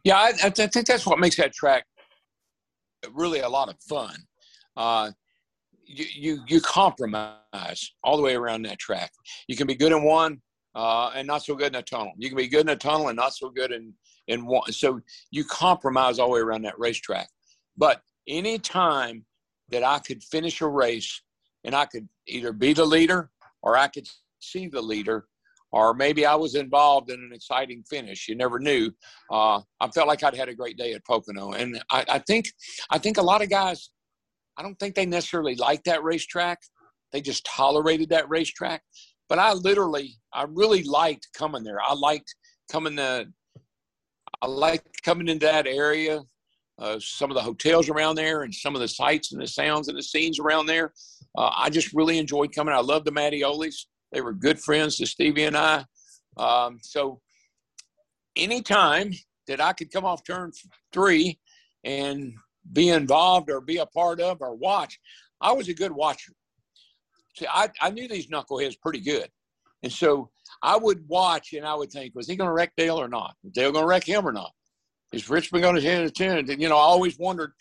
Yeah 0.03 0.17
I, 0.17 0.33
I 0.43 0.49
think 0.49 0.85
that's 0.85 1.05
what 1.05 1.19
makes 1.19 1.37
that 1.37 1.53
track 1.53 1.85
really 3.13 3.39
a 3.39 3.49
lot 3.49 3.69
of 3.69 3.75
fun. 3.81 4.15
Uh, 4.77 5.11
you, 5.85 6.05
you, 6.13 6.43
you 6.47 6.61
compromise 6.61 7.91
all 8.03 8.17
the 8.17 8.23
way 8.23 8.35
around 8.35 8.63
that 8.63 8.79
track. 8.79 9.11
You 9.47 9.55
can 9.55 9.67
be 9.67 9.75
good 9.75 9.91
in 9.91 10.03
one 10.03 10.41
uh, 10.75 11.11
and 11.15 11.27
not 11.27 11.43
so 11.43 11.55
good 11.55 11.73
in 11.73 11.75
a 11.75 11.81
tunnel. 11.81 12.13
You 12.17 12.29
can 12.29 12.37
be 12.37 12.47
good 12.47 12.61
in 12.61 12.69
a 12.69 12.75
tunnel 12.75 13.09
and 13.09 13.17
not 13.17 13.33
so 13.33 13.49
good 13.49 13.71
in 13.71 13.93
in 14.27 14.45
one. 14.45 14.71
So 14.71 15.01
you 15.31 15.43
compromise 15.43 16.19
all 16.19 16.27
the 16.27 16.33
way 16.33 16.39
around 16.39 16.61
that 16.63 16.79
racetrack. 16.79 17.27
But 17.75 18.01
any 18.27 18.59
time 18.59 19.25
that 19.69 19.83
I 19.83 19.99
could 19.99 20.23
finish 20.23 20.61
a 20.61 20.67
race 20.67 21.21
and 21.63 21.75
I 21.75 21.85
could 21.85 22.07
either 22.27 22.53
be 22.53 22.73
the 22.73 22.85
leader 22.85 23.29
or 23.61 23.77
I 23.77 23.87
could 23.87 24.07
see 24.39 24.67
the 24.67 24.81
leader, 24.81 25.25
or 25.71 25.93
maybe 25.93 26.25
I 26.25 26.35
was 26.35 26.55
involved 26.55 27.09
in 27.11 27.19
an 27.19 27.31
exciting 27.33 27.83
finish. 27.89 28.27
You 28.27 28.35
never 28.35 28.59
knew. 28.59 28.91
Uh, 29.31 29.61
I 29.79 29.87
felt 29.93 30.07
like 30.07 30.23
I'd 30.23 30.35
had 30.35 30.49
a 30.49 30.55
great 30.55 30.77
day 30.77 30.93
at 30.93 31.05
Pocono, 31.05 31.51
and 31.51 31.81
I, 31.91 32.05
I 32.07 32.19
think 32.19 32.47
I 32.89 32.97
think 32.97 33.17
a 33.17 33.21
lot 33.21 33.41
of 33.41 33.49
guys. 33.49 33.89
I 34.57 34.63
don't 34.63 34.77
think 34.79 34.95
they 34.95 35.05
necessarily 35.05 35.55
like 35.55 35.83
that 35.85 36.03
racetrack. 36.03 36.59
They 37.11 37.21
just 37.21 37.45
tolerated 37.45 38.09
that 38.09 38.29
racetrack. 38.29 38.83
But 39.29 39.39
I 39.39 39.53
literally, 39.53 40.15
I 40.33 40.43
really 40.43 40.83
liked 40.83 41.29
coming 41.33 41.63
there. 41.63 41.79
I 41.81 41.93
liked 41.93 42.35
coming 42.69 42.97
to, 42.97 43.27
I 44.41 44.47
liked 44.47 45.01
coming 45.03 45.29
into 45.29 45.45
that 45.45 45.67
area, 45.67 46.21
uh, 46.77 46.99
some 46.99 47.31
of 47.31 47.35
the 47.35 47.41
hotels 47.41 47.87
around 47.87 48.15
there, 48.15 48.43
and 48.43 48.53
some 48.53 48.75
of 48.75 48.81
the 48.81 48.89
sights 48.89 49.31
and 49.31 49.41
the 49.41 49.47
sounds 49.47 49.87
and 49.87 49.97
the 49.97 50.03
scenes 50.03 50.37
around 50.37 50.65
there. 50.65 50.93
Uh, 51.37 51.49
I 51.55 51.69
just 51.69 51.93
really 51.93 52.17
enjoyed 52.17 52.53
coming. 52.53 52.73
I 52.73 52.81
love 52.81 53.05
the 53.05 53.11
Mattiolis. 53.11 53.85
They 54.11 54.21
were 54.21 54.33
good 54.33 54.59
friends 54.59 54.97
to 54.97 55.05
Stevie 55.05 55.45
and 55.45 55.57
I. 55.57 55.85
Um, 56.37 56.79
so 56.81 57.21
anytime 58.35 59.11
that 59.47 59.61
I 59.61 59.73
could 59.73 59.91
come 59.91 60.05
off 60.05 60.23
turn 60.23 60.51
three 60.93 61.39
and 61.83 62.33
be 62.71 62.89
involved 62.89 63.49
or 63.49 63.61
be 63.61 63.77
a 63.77 63.85
part 63.85 64.19
of 64.21 64.41
or 64.41 64.55
watch, 64.55 64.99
I 65.39 65.51
was 65.53 65.69
a 65.69 65.73
good 65.73 65.91
watcher. 65.91 66.33
See, 67.37 67.47
I, 67.49 67.69
I 67.81 67.89
knew 67.89 68.07
these 68.07 68.27
knuckleheads 68.27 68.79
pretty 68.79 68.99
good. 68.99 69.29
And 69.83 69.91
so 69.91 70.29
I 70.61 70.77
would 70.77 71.07
watch 71.07 71.53
and 71.53 71.65
I 71.65 71.73
would 71.73 71.91
think, 71.91 72.13
was 72.13 72.27
he 72.27 72.35
going 72.35 72.47
to 72.47 72.53
wreck 72.53 72.73
Dale 72.77 72.97
or 72.97 73.07
not? 73.07 73.35
Dale 73.51 73.71
going 73.71 73.83
to 73.83 73.87
wreck 73.87 74.03
him 74.03 74.27
or 74.27 74.31
not? 74.31 74.51
Is 75.11 75.29
Richmond 75.29 75.63
going 75.63 75.75
to 75.75 75.81
hit 75.81 76.05
a 76.05 76.11
10? 76.11 76.37
And, 76.37 76.61
you 76.61 76.69
know, 76.69 76.77
I 76.77 76.81
always 76.81 77.17
wondered 77.17 77.53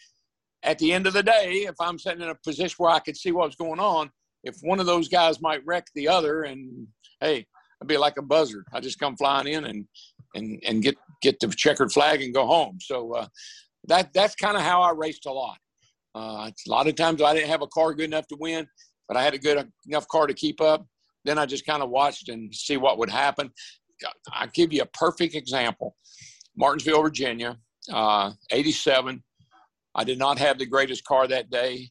at 0.62 0.78
the 0.78 0.92
end 0.92 1.06
of 1.06 1.14
the 1.14 1.22
day, 1.22 1.64
if 1.66 1.74
I'm 1.80 1.98
sitting 1.98 2.20
in 2.22 2.28
a 2.28 2.34
position 2.34 2.74
where 2.76 2.90
I 2.90 2.98
could 2.98 3.16
see 3.16 3.32
what 3.32 3.46
was 3.46 3.56
going 3.56 3.80
on, 3.80 4.10
if 4.44 4.56
one 4.62 4.80
of 4.80 4.86
those 4.86 5.08
guys 5.08 5.40
might 5.40 5.64
wreck 5.66 5.86
the 5.94 6.08
other, 6.08 6.42
and 6.42 6.86
hey, 7.20 7.46
I'd 7.80 7.88
be 7.88 7.96
like 7.96 8.16
a 8.18 8.22
buzzard. 8.22 8.64
I 8.72 8.80
just 8.80 8.98
come 8.98 9.16
flying 9.16 9.48
in 9.48 9.64
and 9.64 9.86
and 10.34 10.62
and 10.66 10.82
get 10.82 10.96
get 11.22 11.40
the 11.40 11.48
checkered 11.48 11.92
flag 11.92 12.22
and 12.22 12.34
go 12.34 12.46
home. 12.46 12.78
So 12.80 13.14
uh, 13.14 13.26
that 13.88 14.12
that's 14.12 14.34
kind 14.34 14.56
of 14.56 14.62
how 14.62 14.82
I 14.82 14.92
raced 14.92 15.26
a 15.26 15.32
lot. 15.32 15.58
Uh, 16.14 16.50
a 16.50 16.70
lot 16.70 16.88
of 16.88 16.96
times 16.96 17.22
I 17.22 17.34
didn't 17.34 17.50
have 17.50 17.62
a 17.62 17.68
car 17.68 17.94
good 17.94 18.06
enough 18.06 18.26
to 18.28 18.36
win, 18.38 18.66
but 19.06 19.16
I 19.16 19.22
had 19.22 19.34
a 19.34 19.38
good 19.38 19.68
enough 19.86 20.08
car 20.08 20.26
to 20.26 20.34
keep 20.34 20.60
up. 20.60 20.84
Then 21.24 21.38
I 21.38 21.46
just 21.46 21.66
kind 21.66 21.82
of 21.82 21.90
watched 21.90 22.28
and 22.28 22.52
see 22.54 22.76
what 22.76 22.98
would 22.98 23.10
happen. 23.10 23.50
I'll 24.32 24.48
give 24.54 24.72
you 24.72 24.82
a 24.82 24.86
perfect 24.86 25.34
example. 25.34 25.94
Martinsville, 26.56 27.02
Virginia, 27.02 27.58
uh, 27.92 28.32
87. 28.50 29.22
I 29.94 30.04
did 30.04 30.18
not 30.18 30.38
have 30.38 30.58
the 30.58 30.66
greatest 30.66 31.04
car 31.04 31.28
that 31.28 31.50
day. 31.50 31.90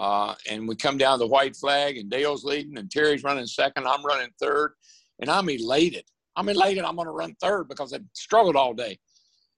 Uh, 0.00 0.34
and 0.48 0.66
we 0.66 0.74
come 0.74 0.96
down 0.96 1.18
the 1.18 1.26
white 1.26 1.54
flag, 1.54 1.98
and 1.98 2.10
Dale's 2.10 2.42
leading, 2.42 2.78
and 2.78 2.90
Terry's 2.90 3.22
running 3.22 3.44
second. 3.44 3.86
I'm 3.86 4.02
running 4.02 4.30
third, 4.40 4.72
and 5.20 5.28
I'm 5.28 5.46
elated. 5.50 6.04
I'm 6.36 6.48
elated. 6.48 6.84
I'm 6.84 6.96
going 6.96 7.04
to 7.04 7.12
run 7.12 7.36
third 7.38 7.68
because 7.68 7.92
I 7.92 7.98
struggled 8.14 8.56
all 8.56 8.72
day. 8.72 8.98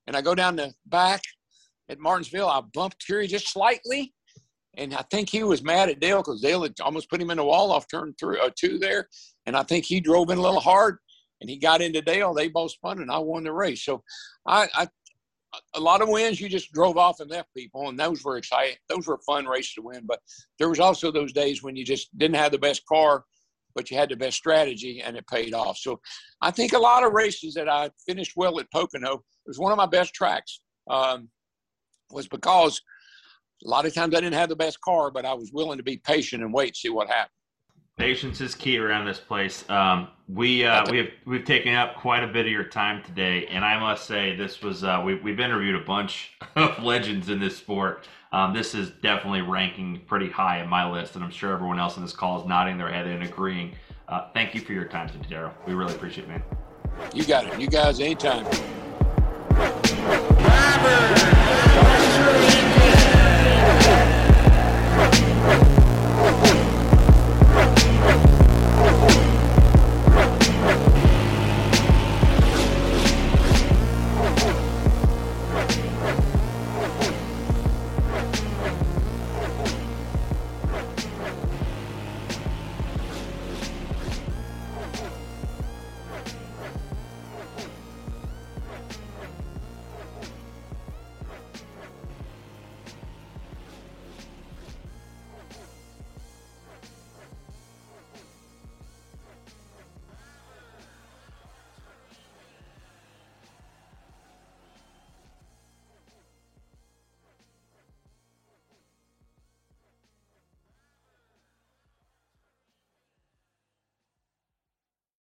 And 0.08 0.16
I 0.16 0.20
go 0.20 0.34
down 0.34 0.56
the 0.56 0.74
back 0.86 1.22
at 1.88 2.00
Martinsville. 2.00 2.48
I 2.48 2.60
bumped 2.74 3.06
Terry 3.06 3.28
just 3.28 3.52
slightly, 3.52 4.12
and 4.74 4.92
I 4.94 5.04
think 5.12 5.30
he 5.30 5.44
was 5.44 5.62
mad 5.62 5.88
at 5.90 6.00
Dale 6.00 6.18
because 6.18 6.40
Dale 6.40 6.64
had 6.64 6.74
almost 6.80 7.08
put 7.08 7.22
him 7.22 7.30
in 7.30 7.36
the 7.36 7.44
wall 7.44 7.70
off 7.70 7.86
turn 7.86 8.12
three, 8.18 8.40
uh, 8.40 8.50
two 8.58 8.80
there, 8.80 9.08
and 9.46 9.56
I 9.56 9.62
think 9.62 9.84
he 9.84 10.00
drove 10.00 10.30
in 10.30 10.38
a 10.38 10.42
little 10.42 10.58
hard, 10.58 10.98
and 11.40 11.48
he 11.48 11.56
got 11.56 11.80
into 11.80 12.02
Dale. 12.02 12.34
They 12.34 12.48
both 12.48 12.72
spun, 12.72 13.00
and 13.00 13.12
I 13.12 13.18
won 13.18 13.44
the 13.44 13.52
race. 13.52 13.84
So 13.84 14.02
I, 14.44 14.66
I 14.74 14.88
a 15.74 15.80
lot 15.80 16.02
of 16.02 16.08
wins 16.08 16.40
you 16.40 16.48
just 16.48 16.72
drove 16.72 16.96
off 16.96 17.20
and 17.20 17.30
left 17.30 17.48
people 17.54 17.88
and 17.88 17.98
those 17.98 18.24
were 18.24 18.36
exciting 18.36 18.76
those 18.88 19.06
were 19.06 19.18
fun 19.26 19.46
races 19.46 19.74
to 19.74 19.82
win 19.82 20.02
but 20.06 20.20
there 20.58 20.68
was 20.68 20.80
also 20.80 21.10
those 21.10 21.32
days 21.32 21.62
when 21.62 21.76
you 21.76 21.84
just 21.84 22.16
didn't 22.18 22.36
have 22.36 22.52
the 22.52 22.58
best 22.58 22.84
car 22.86 23.24
but 23.74 23.90
you 23.90 23.96
had 23.96 24.10
the 24.10 24.16
best 24.16 24.36
strategy 24.36 25.00
and 25.00 25.16
it 25.16 25.26
paid 25.26 25.54
off. 25.54 25.78
So 25.78 26.00
i 26.40 26.50
think 26.50 26.72
a 26.72 26.78
lot 26.78 27.04
of 27.04 27.12
races 27.12 27.54
that 27.54 27.68
i 27.68 27.90
finished 28.06 28.32
well 28.36 28.58
at 28.60 28.70
Pocono 28.70 29.14
it 29.14 29.48
was 29.48 29.58
one 29.58 29.72
of 29.72 29.78
my 29.78 29.86
best 29.86 30.14
tracks 30.14 30.60
um, 30.90 31.28
was 32.10 32.28
because 32.28 32.80
a 33.64 33.68
lot 33.68 33.86
of 33.86 33.94
times 33.94 34.14
i 34.14 34.20
didn't 34.20 34.34
have 34.34 34.48
the 34.48 34.56
best 34.56 34.80
car 34.80 35.10
but 35.10 35.24
i 35.24 35.34
was 35.34 35.50
willing 35.52 35.78
to 35.78 35.84
be 35.84 35.98
patient 35.98 36.42
and 36.42 36.52
wait 36.52 36.76
see 36.76 36.88
what 36.88 37.08
happened 37.08 37.30
Patience 37.98 38.40
is 38.40 38.54
key 38.54 38.78
around 38.78 39.04
this 39.04 39.18
place. 39.18 39.68
Um, 39.68 40.08
we 40.26 40.64
uh, 40.64 40.90
we 40.90 40.96
have 40.96 41.08
we've 41.26 41.44
taken 41.44 41.74
up 41.74 41.96
quite 41.96 42.24
a 42.24 42.26
bit 42.26 42.46
of 42.46 42.50
your 42.52 42.64
time 42.64 43.02
today, 43.02 43.46
and 43.48 43.62
I 43.62 43.78
must 43.78 44.06
say 44.06 44.34
this 44.34 44.62
was 44.62 44.82
uh, 44.82 45.02
we, 45.04 45.16
we've 45.16 45.38
interviewed 45.38 45.74
a 45.74 45.84
bunch 45.84 46.32
of 46.56 46.82
legends 46.82 47.28
in 47.28 47.38
this 47.38 47.54
sport. 47.54 48.08
Um, 48.32 48.54
this 48.54 48.74
is 48.74 48.92
definitely 49.02 49.42
ranking 49.42 50.00
pretty 50.06 50.30
high 50.30 50.62
in 50.62 50.70
my 50.70 50.90
list, 50.90 51.16
and 51.16 51.24
I'm 51.24 51.30
sure 51.30 51.52
everyone 51.52 51.78
else 51.78 51.98
in 51.98 52.02
this 52.02 52.14
call 52.14 52.40
is 52.40 52.46
nodding 52.46 52.78
their 52.78 52.90
head 52.90 53.06
and 53.06 53.22
agreeing. 53.24 53.74
Uh, 54.08 54.28
thank 54.32 54.54
you 54.54 54.62
for 54.62 54.72
your 54.72 54.86
time 54.86 55.10
today, 55.10 55.26
Darrell. 55.28 55.52
We 55.66 55.74
really 55.74 55.94
appreciate 55.94 56.24
it, 56.24 56.28
man. 56.28 56.42
You 57.12 57.26
got 57.26 57.46
it. 57.46 57.60
You 57.60 57.68
guys, 57.68 58.00
anytime. 58.00 58.46